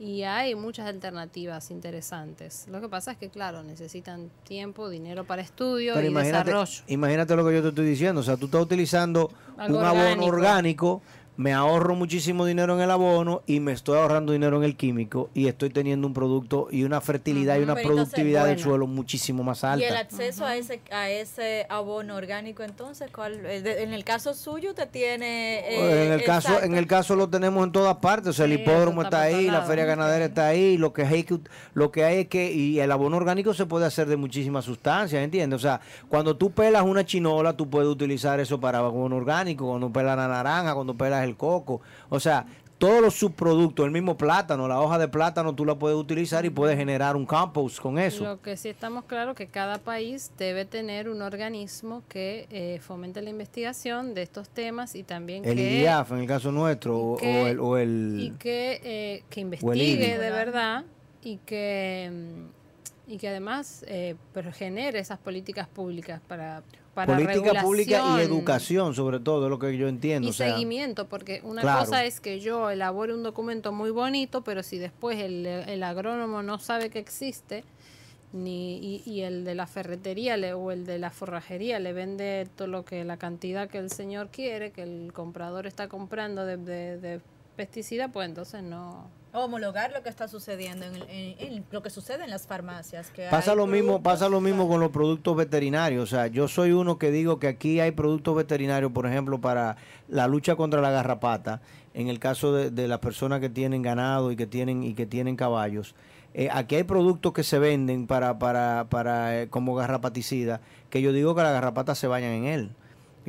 Y 0.00 0.22
hay 0.22 0.54
muchas 0.54 0.86
alternativas 0.86 1.72
interesantes. 1.72 2.66
Lo 2.70 2.80
que 2.80 2.88
pasa 2.88 3.12
es 3.12 3.18
que, 3.18 3.30
claro, 3.30 3.64
necesitan 3.64 4.30
tiempo, 4.44 4.88
dinero 4.88 5.24
para 5.24 5.42
estudio 5.42 5.94
Pero 5.94 6.06
y 6.06 6.10
imagínate, 6.10 6.50
desarrollo. 6.50 6.82
imagínate 6.86 7.34
lo 7.34 7.44
que 7.46 7.54
yo 7.54 7.62
te 7.62 7.68
estoy 7.68 7.86
diciendo. 7.86 8.20
O 8.20 8.24
sea, 8.24 8.36
tú 8.36 8.46
estás 8.46 8.62
utilizando 8.62 9.30
Algo 9.56 9.78
un 9.78 9.84
abono 9.84 10.24
orgánico. 10.24 11.02
Me 11.38 11.52
ahorro 11.54 11.94
muchísimo 11.94 12.44
dinero 12.44 12.74
en 12.74 12.80
el 12.80 12.90
abono 12.90 13.42
y 13.46 13.60
me 13.60 13.70
estoy 13.70 13.96
ahorrando 13.96 14.32
dinero 14.32 14.56
en 14.56 14.64
el 14.64 14.74
químico 14.76 15.30
y 15.34 15.46
estoy 15.46 15.70
teniendo 15.70 16.04
un 16.08 16.12
producto 16.12 16.66
y 16.72 16.82
una 16.82 17.00
fertilidad 17.00 17.60
y 17.60 17.62
una 17.62 17.74
entonces, 17.74 17.86
productividad 17.86 18.46
del 18.46 18.58
suelo 18.58 18.88
muchísimo 18.88 19.44
más 19.44 19.62
Y 19.62 19.84
el 19.84 19.94
alta. 19.94 20.00
acceso 20.00 20.44
a 20.44 20.56
ese 20.56 20.80
a 20.90 21.08
ese 21.10 21.64
abono 21.70 22.16
orgánico, 22.16 22.64
entonces, 22.64 23.08
¿cuál? 23.14 23.46
Eh, 23.46 23.82
en 23.84 23.92
el 23.92 24.02
caso 24.02 24.34
suyo, 24.34 24.70
usted 24.70 24.88
tiene... 24.90 25.60
eh, 25.60 26.06
en 26.06 26.12
el 26.12 26.24
caso 26.24 26.60
en 26.60 26.74
el 26.74 26.88
caso 26.88 27.14
lo 27.14 27.28
tenemos 27.28 27.64
en 27.64 27.70
todas 27.70 27.96
partes 27.98 28.30
o 28.30 28.32
sea 28.32 28.46
el 28.46 28.54
hipódromo 28.54 29.02
está 29.02 29.22
ahí 29.22 29.46
la 29.48 29.62
feria 29.62 29.84
ganadera 29.84 30.24
está 30.24 30.48
ahí 30.48 30.76
lo 30.76 30.92
que 30.92 31.02
hay 31.04 31.22
que 31.22 31.38
lo 31.72 31.92
que 31.92 32.02
hay 32.04 32.22
es 32.22 32.26
que 32.26 32.52
y 32.52 32.80
el 32.80 32.90
abono 32.90 33.16
orgánico 33.16 33.54
se 33.54 33.64
puede 33.64 33.86
hacer 33.86 34.08
de 34.08 34.16
muchísimas 34.16 34.64
sustancias 34.64 35.22
¿entiendes? 35.22 35.56
o 35.56 35.62
sea 35.62 35.80
cuando 36.08 36.36
tú 36.36 36.50
pelas 36.50 36.82
una 36.82 37.04
chinola 37.04 37.52
tú 37.56 37.70
puedes 37.70 37.88
utilizar 37.88 38.40
eso 38.40 38.58
para 38.58 38.78
abono 38.78 39.14
orgánico 39.14 39.68
cuando 39.68 39.92
pelas 39.92 40.16
la 40.16 40.26
naranja 40.26 40.74
cuando 40.74 40.96
pelas 40.96 41.24
el 41.24 41.27
coco. 41.36 41.80
O 42.08 42.20
sea 42.20 42.46
todos 42.78 43.00
los 43.02 43.14
subproductos 43.14 43.84
el 43.84 43.90
mismo 43.90 44.16
plátano 44.16 44.68
la 44.68 44.80
hoja 44.80 44.98
de 44.98 45.08
plátano 45.08 45.52
tú 45.52 45.64
la 45.64 45.74
puedes 45.76 45.98
utilizar 45.98 46.46
y 46.46 46.50
puedes 46.50 46.76
generar 46.78 47.16
un 47.16 47.26
compost 47.26 47.80
con 47.80 47.98
eso. 47.98 48.22
Lo 48.22 48.40
que 48.40 48.56
sí 48.56 48.68
estamos 48.68 49.02
claros 49.06 49.34
que 49.34 49.48
cada 49.48 49.78
país 49.78 50.30
debe 50.38 50.64
tener 50.64 51.08
un 51.08 51.20
organismo 51.20 52.04
que 52.08 52.46
eh, 52.52 52.78
fomente 52.80 53.20
la 53.20 53.30
investigación 53.30 54.14
de 54.14 54.22
estos 54.22 54.48
temas 54.48 54.94
y 54.94 55.02
también 55.02 55.44
el 55.44 55.56
que 55.56 55.62
IDIAF 55.78 56.12
en 56.12 56.18
el 56.18 56.26
caso 56.28 56.52
nuestro 56.52 56.96
o, 57.00 57.16
y 57.16 57.20
que- 57.20 57.42
o 57.42 57.46
el, 57.48 57.58
o 57.60 57.76
el- 57.78 58.16
y 58.20 58.30
que, 58.38 58.80
eh, 58.84 59.24
que 59.28 59.40
el 59.40 59.46
investigue 59.46 60.16
de 60.16 60.30
verdad 60.30 60.84
y 61.24 61.38
que 61.38 62.10
mm, 62.12 62.57
y 63.08 63.16
que 63.18 63.28
además 63.28 63.84
eh, 63.88 64.14
genere 64.52 64.98
esas 64.98 65.18
políticas 65.18 65.66
públicas 65.66 66.20
para 66.28 66.62
para 66.94 67.14
política 67.16 67.62
pública 67.62 68.02
y 68.16 68.20
educación 68.20 68.94
sobre 68.94 69.20
todo 69.20 69.44
es 69.46 69.50
lo 69.50 69.58
que 69.58 69.76
yo 69.76 69.86
entiendo 69.88 70.26
y 70.26 70.30
o 70.30 70.34
sea, 70.34 70.50
seguimiento, 70.50 71.08
porque 71.08 71.40
una 71.44 71.62
Claro. 71.62 71.80
cosa 71.80 72.04
es 72.04 72.20
que 72.20 72.40
yo 72.40 72.70
elabore 72.70 73.14
un 73.14 73.22
documento 73.22 73.72
muy 73.72 73.90
bonito, 73.90 74.42
pero 74.42 74.62
si 74.64 74.78
después 74.78 75.18
el, 75.18 75.46
el 75.46 75.82
agrónomo 75.84 76.42
no 76.42 76.58
sabe 76.58 76.90
que 76.90 76.98
existe, 76.98 77.62
ni 78.32 78.78
y, 78.78 79.02
y 79.06 79.22
el 79.22 79.44
de 79.44 79.54
la 79.54 79.66
ferretería 79.66 80.36
le, 80.36 80.52
o 80.54 80.70
el 80.70 80.84
de 80.84 80.98
la 80.98 81.10
forrajería 81.10 81.78
le 81.78 81.92
vende 81.92 82.48
todo 82.56 82.68
lo 82.68 82.84
que 82.84 83.04
la 83.04 83.16
cantidad 83.16 83.70
que 83.70 83.78
el 83.78 83.90
señor 83.90 84.28
quiere, 84.30 84.70
que 84.72 84.82
el 84.82 85.12
comprador 85.14 85.66
está 85.66 85.88
comprando 85.88 86.44
de, 86.44 86.56
de, 86.56 86.98
de 86.98 87.20
pesticida, 87.62 88.08
pues 88.08 88.28
entonces 88.28 88.62
no. 88.62 89.10
homologar 89.34 89.92
lo 89.92 90.02
que 90.02 90.08
está 90.08 90.26
sucediendo 90.28 90.86
en, 90.86 90.94
el- 90.94 91.02
en- 91.10 91.54
en 91.56 91.64
lo 91.70 91.82
que 91.82 91.90
sucede 91.90 92.24
en 92.24 92.30
las 92.30 92.46
farmacias 92.46 93.10
que 93.10 93.26
Pasa 93.30 93.54
lo 93.54 93.66
mismo, 93.66 94.00
pasa 94.02 94.28
lo 94.28 94.40
mismo 94.40 94.66
con 94.68 94.80
los 94.80 94.90
productos 94.90 95.36
veterinarios. 95.36 96.02
O 96.04 96.06
sea, 96.06 96.28
yo 96.28 96.48
soy 96.48 96.72
uno 96.72 96.98
que 96.98 97.10
digo 97.10 97.38
que 97.38 97.48
aquí 97.48 97.78
hay 97.80 97.90
productos 97.90 98.34
veterinarios, 98.36 98.90
por 98.92 99.06
ejemplo, 99.06 99.38
para 99.40 99.76
la 100.08 100.26
lucha 100.28 100.56
contra 100.56 100.80
la 100.80 100.90
garrapata. 100.90 101.60
En 101.94 102.08
el 102.08 102.18
caso 102.20 102.52
de, 102.54 102.70
de 102.70 102.86
las 102.88 103.00
personas 103.00 103.40
que 103.40 103.48
tienen 103.50 103.82
ganado 103.82 104.30
y 104.32 104.36
que 104.36 104.46
tienen 104.46 104.82
y 104.84 104.94
que 104.94 105.04
tienen 105.04 105.36
caballos, 105.36 105.94
eh, 106.32 106.48
aquí 106.52 106.76
hay 106.76 106.84
productos 106.84 107.32
que 107.32 107.42
se 107.42 107.58
venden 107.58 108.06
para 108.06 108.38
para 108.38 108.86
para 108.88 109.42
eh, 109.42 109.48
como 109.48 109.74
garrapaticida, 109.74 110.60
que 110.90 111.02
yo 111.02 111.12
digo 111.12 111.34
que 111.34 111.42
las 111.42 111.52
garrapatas 111.52 111.98
se 111.98 112.06
bañan 112.06 112.30
en 112.32 112.44
él 112.46 112.70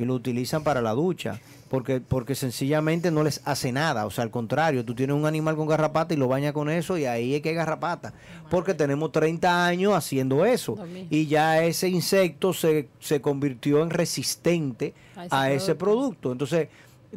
y 0.02 0.06
lo 0.06 0.14
utilizan 0.14 0.62
para 0.62 0.80
la 0.80 0.92
ducha, 0.92 1.40
porque 1.68 2.00
porque 2.00 2.34
sencillamente 2.34 3.10
no 3.10 3.22
les 3.22 3.40
hace 3.44 3.72
nada, 3.72 4.06
o 4.06 4.10
sea, 4.10 4.24
al 4.24 4.30
contrario, 4.30 4.84
tú 4.84 4.94
tienes 4.94 5.16
un 5.16 5.26
animal 5.26 5.56
con 5.56 5.68
garrapata 5.68 6.14
y 6.14 6.16
lo 6.16 6.28
bañas 6.28 6.52
con 6.52 6.70
eso 6.70 6.98
y 6.98 7.04
ahí 7.04 7.34
es 7.34 7.42
que 7.42 7.50
hay 7.50 7.54
garrapata, 7.54 8.12
porque 8.50 8.74
tenemos 8.74 9.12
30 9.12 9.66
años 9.66 9.94
haciendo 9.94 10.44
eso. 10.44 10.76
Y 11.10 11.26
ya 11.26 11.62
ese 11.62 11.88
insecto 11.88 12.52
se, 12.52 12.88
se 12.98 13.20
convirtió 13.20 13.82
en 13.82 13.90
resistente 13.90 14.94
A 15.16 15.24
ese 15.24 15.34
a 15.36 15.52
ese 15.52 15.74
producto. 15.74 16.30
producto, 16.30 16.32
entonces 16.32 16.68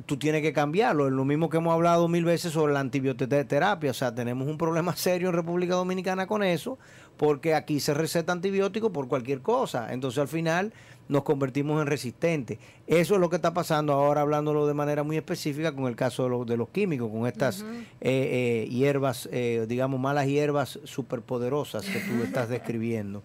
tú 0.05 0.17
tienes 0.17 0.41
que 0.41 0.53
cambiarlo, 0.53 1.07
es 1.07 1.13
lo 1.13 1.23
mismo 1.23 1.49
que 1.49 1.57
hemos 1.57 1.73
hablado 1.73 2.07
mil 2.07 2.25
veces 2.25 2.53
sobre 2.53 2.73
la 2.73 2.79
antibioterapia, 2.79 3.91
o 3.91 3.93
sea, 3.93 4.13
tenemos 4.13 4.47
un 4.47 4.57
problema 4.57 4.95
serio 4.95 5.29
en 5.29 5.35
República 5.35 5.75
Dominicana 5.75 6.27
con 6.27 6.43
eso, 6.43 6.77
porque 7.17 7.53
aquí 7.53 7.79
se 7.79 7.93
receta 7.93 8.31
antibiótico 8.31 8.91
por 8.91 9.07
cualquier 9.07 9.41
cosa, 9.41 9.93
entonces 9.93 10.19
al 10.19 10.27
final 10.27 10.73
nos 11.09 11.23
convertimos 11.23 11.81
en 11.81 11.87
resistentes. 11.87 12.57
Eso 12.87 13.15
es 13.15 13.19
lo 13.19 13.29
que 13.29 13.35
está 13.35 13.53
pasando 13.53 13.93
ahora, 13.93 14.21
hablándolo 14.21 14.65
de 14.67 14.73
manera 14.73 15.03
muy 15.03 15.17
específica 15.17 15.73
con 15.73 15.85
el 15.87 15.95
caso 15.95 16.23
de, 16.23 16.29
los- 16.29 16.47
de 16.47 16.57
los 16.57 16.69
químicos, 16.69 17.11
con 17.11 17.27
estas 17.27 17.61
eh, 17.61 18.65
eh, 18.65 18.67
hierbas, 18.69 19.27
eh, 19.31 19.65
digamos, 19.67 19.99
malas 19.99 20.27
hierbas 20.27 20.79
superpoderosas 20.85 21.83
que 21.85 21.99
tú 21.99 22.23
estás 22.23 22.49
describiendo. 22.49 23.19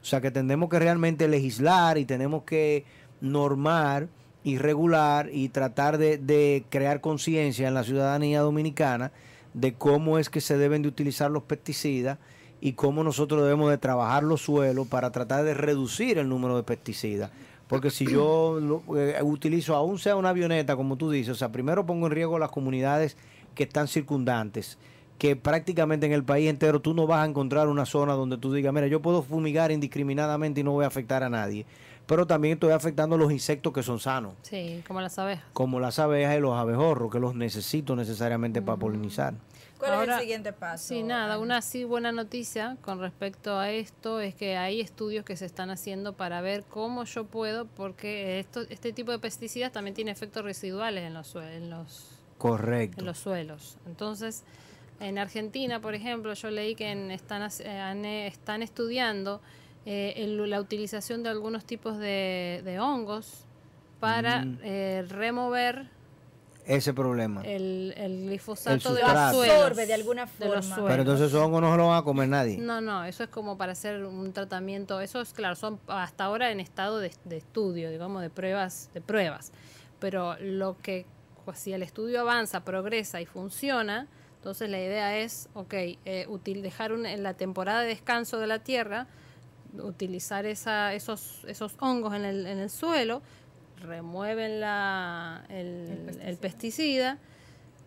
O 0.00 0.04
sea 0.04 0.20
que 0.20 0.30
tenemos 0.30 0.68
que 0.70 0.78
realmente 0.78 1.28
legislar 1.28 1.98
y 1.98 2.04
tenemos 2.04 2.44
que 2.44 2.84
normar 3.20 4.08
y 4.44 4.56
regular 4.58 5.28
y 5.32 5.48
tratar 5.50 5.98
de, 5.98 6.16
de 6.18 6.64
crear 6.70 7.00
conciencia 7.00 7.68
en 7.68 7.74
la 7.74 7.84
ciudadanía 7.84 8.40
dominicana 8.40 9.12
de 9.54 9.74
cómo 9.74 10.18
es 10.18 10.30
que 10.30 10.40
se 10.40 10.56
deben 10.56 10.82
de 10.82 10.88
utilizar 10.88 11.30
los 11.30 11.42
pesticidas 11.42 12.18
y 12.60 12.72
cómo 12.72 13.04
nosotros 13.04 13.42
debemos 13.42 13.70
de 13.70 13.78
trabajar 13.78 14.22
los 14.24 14.42
suelos 14.42 14.86
para 14.88 15.10
tratar 15.12 15.44
de 15.44 15.54
reducir 15.54 16.18
el 16.18 16.28
número 16.28 16.56
de 16.56 16.62
pesticidas. 16.62 17.30
Porque 17.68 17.90
si 17.90 18.06
yo 18.06 18.58
lo- 18.62 18.82
eh, 18.98 19.16
utilizo, 19.22 19.74
aún 19.76 19.98
sea 19.98 20.16
una 20.16 20.30
avioneta, 20.30 20.74
como 20.76 20.96
tú 20.96 21.10
dices, 21.10 21.32
o 21.32 21.34
sea, 21.36 21.50
primero 21.52 21.86
pongo 21.86 22.06
en 22.06 22.12
riesgo 22.12 22.38
las 22.38 22.50
comunidades 22.50 23.16
que 23.54 23.64
están 23.64 23.88
circundantes, 23.88 24.78
que 25.18 25.34
prácticamente 25.36 26.06
en 26.06 26.12
el 26.12 26.24
país 26.24 26.48
entero 26.48 26.80
tú 26.80 26.94
no 26.94 27.06
vas 27.06 27.24
a 27.24 27.28
encontrar 27.28 27.68
una 27.68 27.84
zona 27.86 28.12
donde 28.14 28.38
tú 28.38 28.52
digas, 28.52 28.72
mira, 28.72 28.86
yo 28.86 29.02
puedo 29.02 29.22
fumigar 29.22 29.70
indiscriminadamente 29.72 30.60
y 30.60 30.64
no 30.64 30.72
voy 30.72 30.84
a 30.84 30.88
afectar 30.88 31.22
a 31.24 31.28
nadie. 31.28 31.66
Pero 32.06 32.26
también 32.26 32.54
estoy 32.54 32.72
afectando 32.72 33.16
a 33.16 33.18
los 33.18 33.30
insectos 33.30 33.72
que 33.72 33.82
son 33.82 33.98
sanos, 34.00 34.32
Sí, 34.42 34.82
como 34.86 35.00
las 35.02 35.18
abejas. 35.18 35.44
como 35.52 35.78
las 35.78 35.98
abejas 35.98 36.38
y 36.38 36.40
los 36.40 36.54
abejorros, 36.56 37.10
que 37.12 37.18
los 37.18 37.34
necesito 37.34 37.94
necesariamente 37.96 38.62
para 38.62 38.78
polinizar. 38.78 39.34
¿Cuál 39.78 40.08
es 40.08 40.14
el 40.14 40.20
siguiente 40.20 40.52
paso? 40.52 40.88
Sí, 40.88 41.02
nada, 41.02 41.34
Ana? 41.34 41.38
una 41.38 41.62
sí 41.62 41.84
buena 41.84 42.10
noticia 42.12 42.76
con 42.82 42.98
respecto 43.00 43.58
a 43.58 43.70
esto 43.70 44.20
es 44.20 44.34
que 44.34 44.56
hay 44.56 44.80
estudios 44.80 45.24
que 45.24 45.36
se 45.36 45.46
están 45.46 45.70
haciendo 45.70 46.14
para 46.14 46.40
ver 46.40 46.64
cómo 46.64 47.04
yo 47.04 47.24
puedo, 47.26 47.66
porque 47.66 48.40
esto, 48.40 48.62
este 48.68 48.92
tipo 48.92 49.12
de 49.12 49.18
pesticidas 49.18 49.70
también 49.72 49.94
tiene 49.94 50.10
efectos 50.10 50.42
residuales 50.44 51.04
en 51.04 51.14
los, 51.14 51.28
sue- 51.28 51.56
en 51.56 51.70
los, 51.70 52.10
Correcto. 52.38 53.00
en 53.00 53.06
los 53.06 53.18
suelos. 53.18 53.78
Entonces, 53.86 54.44
en 55.00 55.16
Argentina, 55.18 55.80
por 55.80 55.94
ejemplo, 55.94 56.34
yo 56.34 56.50
leí 56.50 56.74
que 56.74 56.90
en- 56.90 57.10
están, 57.12 57.42
eh, 57.42 57.52
eh, 58.04 58.26
están 58.26 58.62
estudiando 58.62 59.40
eh, 59.86 60.14
el- 60.16 60.50
la 60.50 60.60
utilización 60.60 61.22
de 61.22 61.30
algunos 61.30 61.64
tipos 61.64 61.98
de, 61.98 62.60
de 62.64 62.78
hongos 62.80 63.44
para 64.00 64.44
Mm. 64.44 64.58
eh, 64.62 65.04
remover 65.08 65.86
Ese 66.68 66.92
problema. 66.94 67.42
el, 67.44 67.94
el 67.96 68.26
glifosato 68.26 68.94
de 68.94 69.00
los 69.00 69.10
Lo 69.12 69.32
suelos. 69.32 69.56
absorbe 69.56 69.86
de 69.86 69.94
alguna 69.94 70.28
de 70.38 70.48
los 70.48 70.66
forma. 70.66 70.86
Pero 70.88 71.02
entonces 71.02 71.28
esos 71.28 71.42
hongos 71.42 71.62
no 71.62 71.70
se 71.72 71.76
lo 71.78 71.88
van 71.88 71.98
a 71.98 72.02
comer 72.02 72.28
nadie. 72.28 72.58
No, 72.58 72.80
no, 72.80 73.04
eso 73.04 73.24
es 73.24 73.30
como 73.30 73.56
para 73.58 73.72
hacer 73.72 74.04
un 74.04 74.32
tratamiento, 74.32 75.00
eso 75.00 75.20
es 75.20 75.32
claro, 75.32 75.56
son 75.56 75.80
hasta 75.88 76.24
ahora 76.24 76.50
en 76.50 76.60
estado 76.60 76.98
de, 77.00 77.10
de 77.24 77.38
estudio, 77.38 77.90
digamos, 77.90 78.20
de 78.22 78.30
pruebas, 78.30 78.90
de 78.94 79.00
pruebas. 79.00 79.50
Pero 79.98 80.36
lo 80.40 80.76
que, 80.82 81.06
pues, 81.44 81.58
si 81.58 81.72
el 81.72 81.82
estudio 81.82 82.20
avanza, 82.20 82.64
progresa 82.64 83.20
y 83.20 83.26
funciona, 83.26 84.06
entonces 84.36 84.68
la 84.70 84.78
idea 84.78 85.16
es, 85.18 85.48
ok, 85.54 85.72
eh, 85.74 86.26
util- 86.28 86.60
dejar 86.62 86.92
un- 86.92 87.06
en 87.06 87.22
la 87.22 87.34
temporada 87.34 87.80
de 87.80 87.88
descanso 87.88 88.38
de 88.38 88.46
la 88.46 88.58
tierra, 88.60 89.06
utilizar 89.82 90.46
esa, 90.46 90.94
esos, 90.94 91.44
esos 91.46 91.74
hongos 91.80 92.14
en 92.14 92.24
el, 92.24 92.46
en 92.46 92.58
el 92.58 92.70
suelo, 92.70 93.22
remueven 93.80 94.60
la, 94.60 95.44
el, 95.48 96.18
el 96.22 96.36
pesticida. 96.36 97.18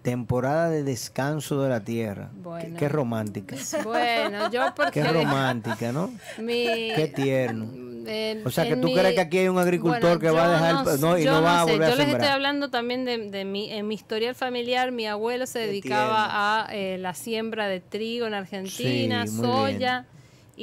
Temporada 0.02 0.70
de 0.72 0.82
descanso 0.84 1.62
de 1.62 1.70
la 1.70 1.84
tierra. 1.84 2.32
Qué- 2.34 2.40
Bueno. 2.42 2.80
Qué, 2.80 2.90
romántica. 2.90 3.56
Bueno, 3.84 4.50
yo 4.52 4.74
porque... 4.76 5.00
Qué 5.02 5.08
romántica, 5.08 5.92
¿no? 5.92 6.08
mi- 6.40 6.92
Qué 6.96 7.12
tierno. 7.16 7.70
Eh, 8.08 8.42
O 8.44 8.50
sea, 8.50 8.68
que 8.68 8.76
tú 8.78 8.88
mi- 8.88 8.96
crees 8.96 9.14
que 9.14 9.22
aquí 9.22 9.38
hay 9.38 9.48
un 9.48 9.60
agricultor 9.60 10.20
que 10.20 10.32
va 10.32 10.46
a 10.46 10.50
dejar 10.54 10.96
el- 10.96 11.02
no, 11.02 11.20
y 11.20 11.24
yo 11.24 11.34
no 11.34 11.44
va 11.44 11.62
a 11.62 11.66
sé, 11.66 11.72
volver 11.74 11.88
a 11.88 11.92
Yo 11.92 11.96
les 11.98 12.08
estoy 12.08 12.28
hablando 12.30 12.72
también 12.72 13.06
de, 13.06 13.30
de 13.30 13.46
mi, 13.46 13.72
en 13.72 13.88
mi 13.88 13.94
historial 13.94 14.34
familiar, 14.34 14.92
mi 14.92 15.06
abuelo 15.06 15.46
se 15.46 15.60
dedicaba 15.60 16.64
a 16.64 16.74
eh, 16.74 16.98
la 16.98 17.14
siembra 17.14 17.68
de 17.68 17.80
trigo 17.80 18.26
en 18.26 18.34
Argentina, 18.34 19.28
Sí, 19.28 19.34
muy 19.34 19.46
soya, 19.46 20.08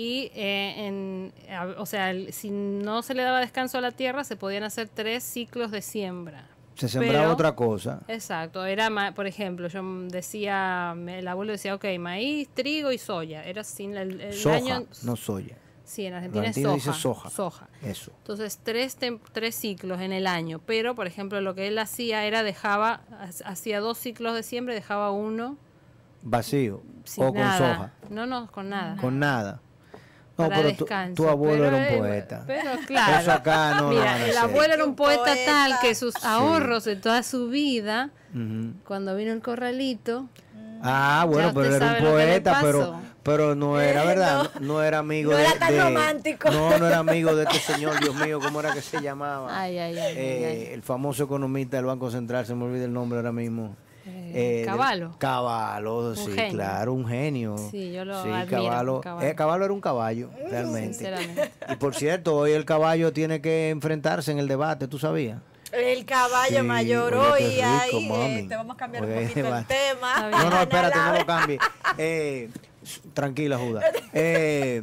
y 0.00 0.30
eh, 0.36 0.86
en, 0.86 1.32
o 1.76 1.84
sea, 1.86 2.12
si 2.30 2.50
no 2.52 3.02
se 3.02 3.14
le 3.14 3.22
daba 3.24 3.40
descanso 3.40 3.78
a 3.78 3.80
la 3.80 3.90
tierra, 3.90 4.22
se 4.22 4.36
podían 4.36 4.62
hacer 4.62 4.88
tres 4.88 5.24
ciclos 5.24 5.72
de 5.72 5.82
siembra. 5.82 6.46
Se 6.76 6.88
sembraba 6.88 7.18
Pero- 7.24 7.32
otra 7.32 7.56
cosa. 7.56 8.02
Exacto, 8.06 8.64
era, 8.64 8.88
por 9.16 9.26
ejemplo, 9.26 9.66
yo 9.66 9.82
decía, 10.06 10.94
el 11.08 11.26
abuelo 11.26 11.50
decía, 11.50 11.74
ok, 11.74 11.84
maíz, 11.98 12.48
trigo 12.54 12.92
y 12.92 12.98
soya, 12.98 13.42
era 13.42 13.64
sin 13.64 13.96
el, 13.96 14.20
el 14.20 14.34
Soja, 14.34 14.56
año... 14.76 14.86
no 15.02 15.16
soya. 15.16 15.56
Sí, 15.82 16.04
en 16.06 16.14
Argentina 16.14 16.42
Argentina 16.46 16.74
es 16.76 16.84
dice 16.84 16.92
soja. 16.96 17.30
soja. 17.30 17.68
Eso. 17.82 18.12
Entonces, 18.18 18.60
tres, 18.62 18.96
tres 19.32 19.54
ciclos 19.56 20.00
en 20.02 20.12
el 20.12 20.26
año. 20.28 20.60
Pero, 20.64 20.94
por 20.94 21.06
ejemplo, 21.08 21.40
lo 21.40 21.54
que 21.56 21.66
él 21.66 21.78
hacía 21.78 22.24
era 22.26 22.42
dejaba, 22.44 23.00
ha- 23.10 23.50
hacía 23.50 23.80
dos 23.80 23.96
ciclos 23.98 24.34
de 24.34 24.42
siembra 24.44 24.74
y 24.74 24.76
dejaba 24.76 25.10
uno 25.10 25.56
Vacío. 26.22 26.82
sin 27.04 27.24
o 27.24 27.32
con 27.32 27.42
soja. 27.42 27.92
No, 28.10 28.26
no, 28.26 28.50
con 28.52 28.68
nada. 28.68 28.96
Con 29.00 29.18
nada. 29.18 29.60
No, 30.38 30.48
para 30.48 30.56
pero 30.62 30.72
tu, 30.76 30.84
descanso. 30.84 31.22
tu 31.22 31.28
abuelo 31.28 31.64
Pero, 31.64 31.76
era 31.76 31.92
un 31.92 31.98
poeta. 31.98 32.44
Pero 32.46 32.70
claro. 32.86 33.20
Eso 33.20 33.32
acá 33.32 33.74
no 33.74 33.82
lo 33.82 33.88
Mira, 33.90 34.04
van 34.04 34.14
a 34.22 34.26
el 34.28 34.36
abuelo 34.38 34.74
era 34.74 34.84
un 34.84 34.94
poeta, 34.94 35.22
poeta. 35.24 35.44
tal 35.44 35.72
que 35.82 35.94
sus 35.94 36.14
ahorros 36.24 36.84
de 36.84 36.96
toda 36.96 37.22
su 37.22 37.48
vida, 37.48 38.10
cuando 38.84 39.16
vino 39.16 39.32
el 39.32 39.42
corralito, 39.42 40.28
Ah, 40.80 41.24
bueno, 41.28 41.50
pero 41.52 41.74
era 41.74 41.96
un 41.98 42.04
poeta, 42.04 42.58
pero 42.62 43.00
pero 43.24 43.54
no 43.56 43.80
era 43.80 44.04
Eh, 44.04 44.06
verdad, 44.06 44.50
no, 44.60 44.80
era 44.80 44.98
amigo 44.98 45.32
no 45.32 45.36
de, 45.36 45.42
era 45.44 45.58
tan 45.58 45.72
de- 45.72 45.82
romántico. 45.82 46.50
No, 46.52 46.78
no 46.78 46.86
era 46.86 46.98
amigo 46.98 47.34
de 47.34 47.42
este 47.42 47.58
señor, 47.58 47.98
Dios 48.00 48.14
mío, 48.14 48.38
¿cómo 48.40 48.60
era 48.60 48.72
que 48.72 48.80
se 48.80 49.00
llamaba? 49.02 49.60
Ay, 49.60 49.76
ay, 49.76 49.98
ay, 49.98 50.14
Eh, 50.16 50.44
ay, 50.46 50.66
ay. 50.68 50.74
El 50.74 50.82
famoso 50.84 51.24
economista 51.24 51.76
del 51.78 51.86
Banco 51.86 52.12
Central, 52.12 52.46
se 52.46 52.54
me 52.54 52.64
olvida 52.64 52.84
el 52.84 52.92
nombre 52.92 53.18
ahora 53.18 53.32
mismo. 53.32 53.74
Eh, 54.10 54.62
Eh, 54.62 54.64
Caballo. 54.64 55.14
Caballo, 55.18 56.14
sí, 56.14 56.32
genio. 56.32 56.52
claro, 56.52 56.92
un 56.94 57.06
genio. 57.06 57.56
Sí, 57.70 57.92
yo 57.92 58.04
lo 58.04 58.22
Sí, 58.22 58.28
admiro, 58.30 58.50
Caballo, 58.62 59.00
Caballo. 59.00 59.28
eh, 59.30 59.34
Caballo 59.34 59.64
era 59.64 59.72
un 59.74 59.80
caballo, 59.80 60.30
realmente. 60.50 60.94
Sinceramente. 60.94 61.50
Y 61.70 61.76
por 61.76 61.94
cierto, 61.94 62.36
hoy 62.36 62.52
el 62.52 62.64
caballo 62.64 63.12
tiene 63.12 63.40
que 63.40 63.70
enfrentarse 63.70 64.30
en 64.32 64.38
el 64.38 64.48
debate, 64.48 64.88
¿tú 64.88 64.98
sabías? 64.98 65.40
El 65.72 66.04
caballo 66.06 66.60
Sí, 66.60 66.62
mayor 66.62 67.12
hoy, 67.14 67.40
rico, 67.42 67.62
ahí, 67.66 68.10
eh, 68.40 68.46
te 68.48 68.56
vamos 68.56 68.74
a 68.74 68.78
cambiar 68.78 69.04
Oye, 69.04 69.18
un 69.18 69.28
poquito 69.28 69.50
va. 69.50 69.58
el 69.58 69.66
tema. 69.66 70.30
No, 70.30 70.50
no, 70.50 70.60
espérate, 70.62 70.98
no 70.98 71.12
lo 71.18 71.26
cambie. 71.26 71.58
Eh, 71.98 72.48
s- 72.82 73.00
tranquila, 73.12 73.58
Judas. 73.58 73.84
Eh, 74.14 74.82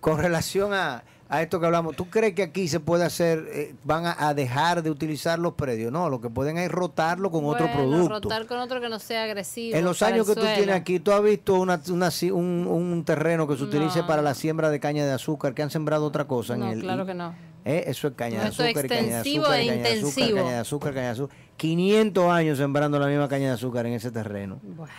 con 0.00 0.18
relación 0.18 0.74
a, 0.74 1.02
a 1.28 1.42
esto 1.42 1.58
que 1.58 1.66
hablamos, 1.66 1.96
¿tú 1.96 2.08
crees 2.08 2.34
que 2.34 2.42
aquí 2.44 2.68
se 2.68 2.78
puede 2.78 3.04
hacer, 3.04 3.48
eh, 3.52 3.74
van 3.82 4.06
a, 4.06 4.28
a 4.28 4.32
dejar 4.34 4.82
de 4.82 4.90
utilizar 4.90 5.38
los 5.38 5.54
predios? 5.54 5.90
No, 5.92 6.08
lo 6.08 6.20
que 6.20 6.30
pueden 6.30 6.56
es 6.58 6.70
rotarlo 6.70 7.30
con 7.30 7.44
otro 7.46 7.70
producto. 7.72 8.08
rotar 8.28 8.46
con 8.46 8.58
otro 8.60 8.80
que 8.80 8.88
no 8.88 8.98
sea 8.98 9.24
agresivo. 9.24 9.76
En 9.76 9.84
los 9.84 10.02
años 10.02 10.26
que 10.26 10.34
tú 10.34 10.40
suelo. 10.42 10.56
tienes 10.56 10.74
aquí, 10.76 11.00
¿tú 11.00 11.10
has 11.12 11.22
visto 11.22 11.54
una, 11.54 11.80
una 11.90 12.10
si- 12.10 12.30
un, 12.30 12.66
un 12.68 13.04
terreno 13.04 13.48
que 13.48 13.56
se 13.56 13.64
utilice 13.64 14.00
No. 14.00 14.06
para 14.06 14.22
la 14.22 14.34
siembra 14.34 14.70
de 14.70 14.78
caña 14.78 15.04
de 15.04 15.12
azúcar, 15.12 15.52
que 15.54 15.62
han 15.62 15.70
sembrado 15.70 16.04
otra 16.06 16.26
cosa? 16.26 16.54
en 16.54 16.60
No, 16.60 16.70
el, 16.72 16.80
claro 16.80 17.04
que 17.06 17.14
no. 17.14 17.34
Eh, 17.64 17.82
Eso 17.88 18.06
es 18.06 18.14
caña 18.14 18.40
de 18.42 18.46
azúcar, 18.46 18.84
y 18.84 18.88
caña 18.88 19.02
de 19.02 19.14
azúcar, 19.16 19.60
e 19.60 19.66
caña 19.66 19.72
de 19.82 19.88
azúcar, 19.88 19.96
intensivo. 19.96 20.36
caña 20.38 20.52
de 20.52 20.58
azúcar, 20.58 20.94
caña 20.94 21.06
de 21.06 21.10
azúcar. 21.12 21.36
500 21.56 22.30
años 22.30 22.58
sembrando 22.58 22.98
la 23.00 23.08
misma 23.08 23.28
caña 23.28 23.48
de 23.48 23.54
azúcar 23.54 23.86
en 23.86 23.94
ese 23.94 24.12
terreno. 24.12 24.60
Bueno, 24.62 24.92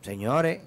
Señores, 0.00 0.60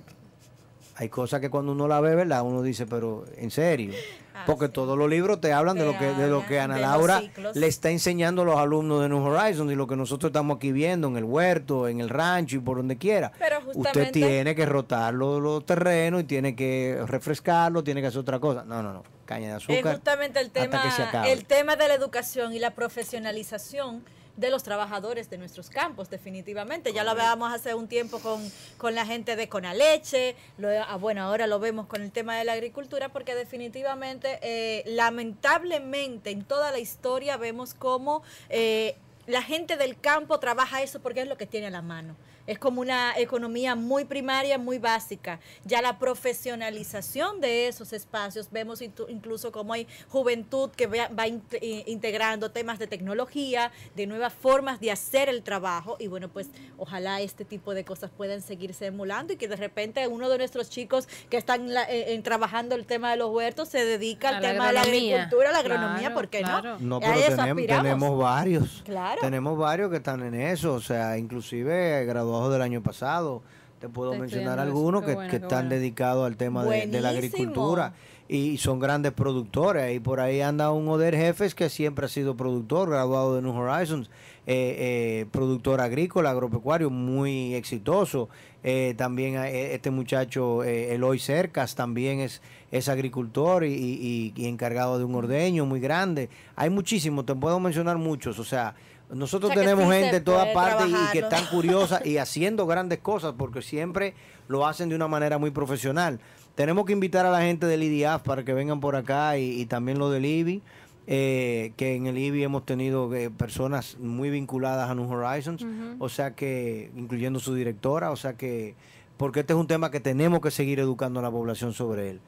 hay 0.96 1.10
cosas 1.10 1.40
que 1.42 1.50
cuando 1.50 1.72
uno 1.72 1.88
la 1.88 2.00
ve, 2.02 2.16
¿verdad? 2.16 2.44
Uno 2.44 2.62
dice, 2.62 2.86
pero 2.86 3.26
en 3.38 3.52
serio. 3.52 3.94
Porque 4.48 4.68
todos 4.68 4.98
los 4.98 5.08
libros 5.10 5.40
te 5.40 5.54
hablan 5.54 5.78
de 5.78 5.86
lo 5.86 5.98
que 5.98 6.06
de 6.08 6.28
lo 6.28 6.46
que 6.46 6.60
Ana 6.60 6.78
Laura 6.78 7.22
le 7.54 7.68
está 7.68 7.92
enseñando 7.92 8.42
a 8.42 8.46
los 8.46 8.58
alumnos 8.58 9.02
de 9.02 9.08
New 9.08 9.24
Horizons 9.24 9.72
y 9.72 9.76
lo 9.76 9.88
que 9.88 9.96
nosotros 9.96 10.32
estamos 10.32 10.58
aquí 10.58 10.72
viendo 10.74 11.08
en 11.08 11.16
el 11.18 11.24
huerto, 11.24 11.88
en 11.88 12.02
el 12.02 12.10
rancho 12.10 12.58
y 12.58 12.60
por 12.60 12.78
donde 12.78 12.98
quiera. 12.98 13.32
Pero 13.40 13.60
Usted 13.60 13.74
justamente- 13.74 14.12
tiene 14.12 14.56
que 14.56 14.66
rotar 14.66 15.14
los, 15.14 15.40
los 15.42 15.66
terrenos 15.66 16.22
y 16.22 16.24
tiene 16.26 16.56
que 16.56 17.00
refrescarlo, 17.08 17.84
tiene 17.84 18.02
que 18.02 18.08
hacer 18.08 18.20
otra 18.20 18.40
cosa. 18.40 18.66
No, 18.66 18.82
no, 18.84 18.92
no. 18.92 19.04
Caña 19.26 19.52
de 19.52 19.58
Es 19.58 19.64
azúcar. 19.64 19.94
justamente 19.96 20.40
el 20.42 20.50
tema, 20.50 20.82
el 21.28 21.46
tema 21.46 21.76
de 21.78 21.88
la 21.88 21.94
educación 21.94 22.54
y 22.54 22.60
la 22.60 22.72
profesionalización 22.72 24.04
de 24.36 24.50
los 24.50 24.64
trabajadores 24.64 25.30
de 25.30 25.38
nuestros 25.38 25.70
campos, 25.70 26.10
definitivamente. 26.10 26.94
Ya 26.94 27.04
lo 27.04 27.12
hablábamos 27.12 27.54
hace 27.54 27.74
un 27.74 27.88
tiempo 27.88 28.20
con, 28.20 28.42
con 28.78 28.96
la 28.96 29.06
gente 29.06 29.36
de 29.36 29.48
Conaleche, 29.48 30.36
lo, 30.58 30.70
ah, 30.70 30.98
bueno, 30.98 31.24
ahora 31.24 31.48
lo 31.48 31.60
vemos 31.60 31.88
con 31.88 32.02
el 32.02 32.12
tema 32.12 32.38
de 32.38 32.44
la 32.44 32.54
agricultura, 32.54 33.10
porque 33.10 33.36
definitivamente, 33.36 34.40
eh, 34.42 34.84
lamentablemente, 34.88 36.32
en 36.32 36.44
toda 36.44 36.72
la 36.72 36.80
historia 36.80 37.38
vemos 37.38 37.74
cómo 37.74 38.24
eh, 38.50 38.96
la 39.28 39.42
gente 39.42 39.78
del 39.78 40.00
campo 40.00 40.40
trabaja 40.40 40.82
eso 40.82 41.00
porque 41.00 41.22
es 41.22 41.28
lo 41.28 41.38
que 41.38 41.46
tiene 41.46 41.68
a 41.68 41.72
la 41.72 41.82
mano. 41.82 42.16
Es 42.46 42.60
como 42.60 42.82
una 42.82 43.18
economía 43.18 43.76
muy 43.76 44.06
primaria, 44.06 44.58
muy 44.58 44.78
básica. 44.78 45.40
Ya 45.64 45.82
la 45.82 45.98
profesionalización 45.98 47.40
de 47.42 47.68
esos 47.68 47.94
espacios, 47.94 48.50
vemos 48.52 48.82
incluso 48.82 49.52
como 49.52 49.74
hay 49.74 49.88
juventud 50.10 50.70
que 50.72 50.88
va 50.88 51.26
eh, 51.28 51.84
integrando 51.88 52.52
temas 52.52 52.80
de 52.80 52.88
tecnología, 52.88 53.72
de 53.96 54.08
nuevas 54.08 54.34
formas 54.34 54.80
de 54.80 54.92
hacer 54.92 55.30
el 55.30 55.42
trabajo. 55.42 55.96
Y 56.00 56.08
bueno, 56.08 56.30
pues 56.30 56.50
ojalá 56.78 57.22
este 57.22 57.46
tipo 57.46 57.74
de 57.74 57.86
cosas 57.86 58.12
puedan 58.16 58.42
seguirse 58.42 58.88
emulando 58.88 59.34
y 59.34 59.38
que 59.38 59.48
de 59.48 59.56
repente 59.56 60.08
uno 60.08 60.30
de 60.30 60.38
nuestros 60.38 60.70
chicos 60.70 61.08
que 61.30 61.38
están 61.38 61.74
la- 61.74 61.84
eh, 61.90 62.14
en- 62.14 62.24
trabajando 62.24 62.76
el 62.76 62.86
tema 62.86 63.12
de 63.12 63.18
los 63.18 63.30
huertos 63.32 63.70
se 63.70 63.86
dedica 63.86 64.30
al 64.30 64.42
tema 64.42 64.68
de 64.68 64.74
la 64.74 64.82
agricultura, 64.82 65.52
la 65.52 65.60
agronomía, 65.60 66.00
Claro, 66.00 66.16
¿por 66.16 66.28
qué 66.30 66.40
claro. 66.40 66.80
no? 66.80 66.94
No, 66.94 67.00
pero 67.00 67.14
eso 67.14 67.36
tenemos, 67.38 67.66
tenemos 67.68 68.18
varios. 68.20 68.82
Claro. 68.84 69.22
Tenemos 69.22 69.58
varios 69.58 69.90
que 69.90 69.98
están 69.98 70.22
en 70.24 70.34
eso, 70.36 70.74
o 70.74 70.82
sea, 70.82 71.18
inclusive 71.18 72.04
graduados 72.06 72.33
del 72.52 72.62
año 72.62 72.82
pasado. 72.82 73.42
Te 73.80 73.90
puedo 73.90 74.14
mencionar 74.16 74.60
algunos 74.60 75.04
que, 75.04 75.14
bueno, 75.16 75.30
que 75.30 75.40
qué 75.40 75.44
están 75.44 75.68
bueno. 75.68 75.76
dedicados 75.82 76.26
al 76.26 76.38
tema 76.38 76.64
de, 76.64 76.88
de 76.88 77.02
la 77.02 77.10
agricultura 77.10 77.94
y 78.30 78.58
son 78.58 78.80
grandes 78.80 79.12
productores. 79.12 79.94
Y 79.94 80.00
por 80.00 80.22
ahí 80.22 80.40
anda 80.40 80.72
un 80.72 80.88
Oder 80.88 81.16
Jefes 81.16 81.54
que 81.54 81.70
siempre 81.70 82.06
ha 82.06 82.10
sido 82.10 82.36
productor, 82.38 82.90
graduado 82.90 83.36
de 83.36 83.42
New 83.42 83.54
Horizons, 83.54 84.10
eh, 84.48 84.76
eh, 84.80 85.26
productor 85.32 85.82
agrícola, 85.82 86.30
agropecuario, 86.32 86.90
muy 86.90 87.56
exitoso. 87.56 88.30
Eh, 88.64 88.94
también 88.98 89.36
eh, 89.36 89.74
este 89.74 89.92
muchacho, 89.92 90.64
eh, 90.64 90.96
Eloy 90.96 91.20
Cercas, 91.20 91.76
también 91.76 92.22
es, 92.22 92.42
es 92.72 92.88
agricultor 92.88 93.66
y, 93.66 93.74
y- 93.74 94.34
y 94.38 94.46
encargado 94.48 94.98
de 94.98 95.04
un 95.04 95.14
ordeño 95.16 95.66
muy 95.66 95.82
grande. 95.82 96.30
Hay 96.56 96.70
muchísimos, 96.70 97.26
te 97.26 97.36
puedo 97.36 97.60
mencionar 97.60 97.98
muchos. 97.98 98.40
O 98.40 98.46
sea, 98.46 98.76
nosotros 99.16 99.52
O 99.52 99.54
sea 99.54 99.62
que 99.64 99.70
tenemos 99.70 99.94
sí 99.94 100.00
gente 100.02 100.16
de 100.20 100.22
todas 100.22 100.48
partes 100.50 100.88
y- 100.90 101.12
que 101.12 101.20
están 101.20 101.46
curiosas 101.48 102.06
y 102.06 102.18
haciendo 102.20 102.66
grandes 102.68 103.00
cosas 103.00 103.34
porque 103.38 103.62
siempre 103.62 104.14
lo 104.48 104.66
hacen 104.68 104.90
de 104.90 104.96
una 104.96 105.08
manera 105.08 105.38
muy 105.38 105.52
profesional. 105.52 106.20
Tenemos 106.56 106.86
que 106.86 106.94
invitar 106.94 107.26
a 107.26 107.32
la 107.32 107.42
gente 107.42 107.66
del 107.66 107.82
IDIAF 107.84 108.22
para 108.24 108.44
que 108.44 108.54
vengan 108.54 108.80
por 108.80 108.96
acá 108.96 109.38
y, 109.38 109.60
y 109.62 109.66
también 109.66 109.98
lo 110.00 110.10
del 110.12 110.26
IBI, 110.26 110.62
eh, 111.08 111.74
que 111.78 111.96
en 111.96 112.08
el 112.08 112.18
IBI 112.18 112.44
hemos 112.44 112.66
tenido 112.66 113.14
eh, 113.14 113.30
personas 113.30 113.98
muy 114.00 114.30
vinculadas 114.30 114.90
a 114.90 114.96
New 114.96 115.10
Horizons, 115.12 115.66
o 116.00 116.10
sea 116.10 116.36
que, 116.36 116.92
incluyendo 116.96 117.40
su 117.40 117.54
directora, 117.56 118.12
o 118.12 118.16
sea 118.16 118.34
que, 118.34 118.76
porque 119.18 119.42
este 119.42 119.54
es 119.54 119.60
un 119.60 119.68
tema 119.68 119.92
que 119.92 120.00
tenemos 120.00 120.42
que 120.42 120.52
seguir 120.52 120.80
educando 120.80 121.20
a 121.20 121.24
la 121.24 121.32
población 121.32 121.74
sobre 121.74 122.12
él. 122.12 122.20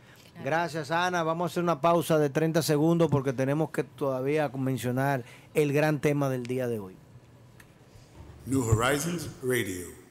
Gracias, 0.43 0.91
Ana. 0.91 1.24
Vamos 1.24 1.45
a 1.45 1.48
hacer 1.52 1.63
una 1.63 1.82
pausa 1.82 2.19
de 2.19 2.30
30 2.30 2.62
segundos 2.62 3.10
porque 3.10 3.34
tenemos 3.34 3.71
que 3.71 3.84
todavía 3.84 4.50
mencionar 4.50 5.24
el 5.54 5.74
gran 5.74 6.00
tema 6.00 6.30
del 6.30 6.45
día 6.45 6.67
de 6.67 6.80
hoy. 6.80 6.95
New 8.45 8.63
Horizons 8.63 9.30
Radio. 9.41 10.05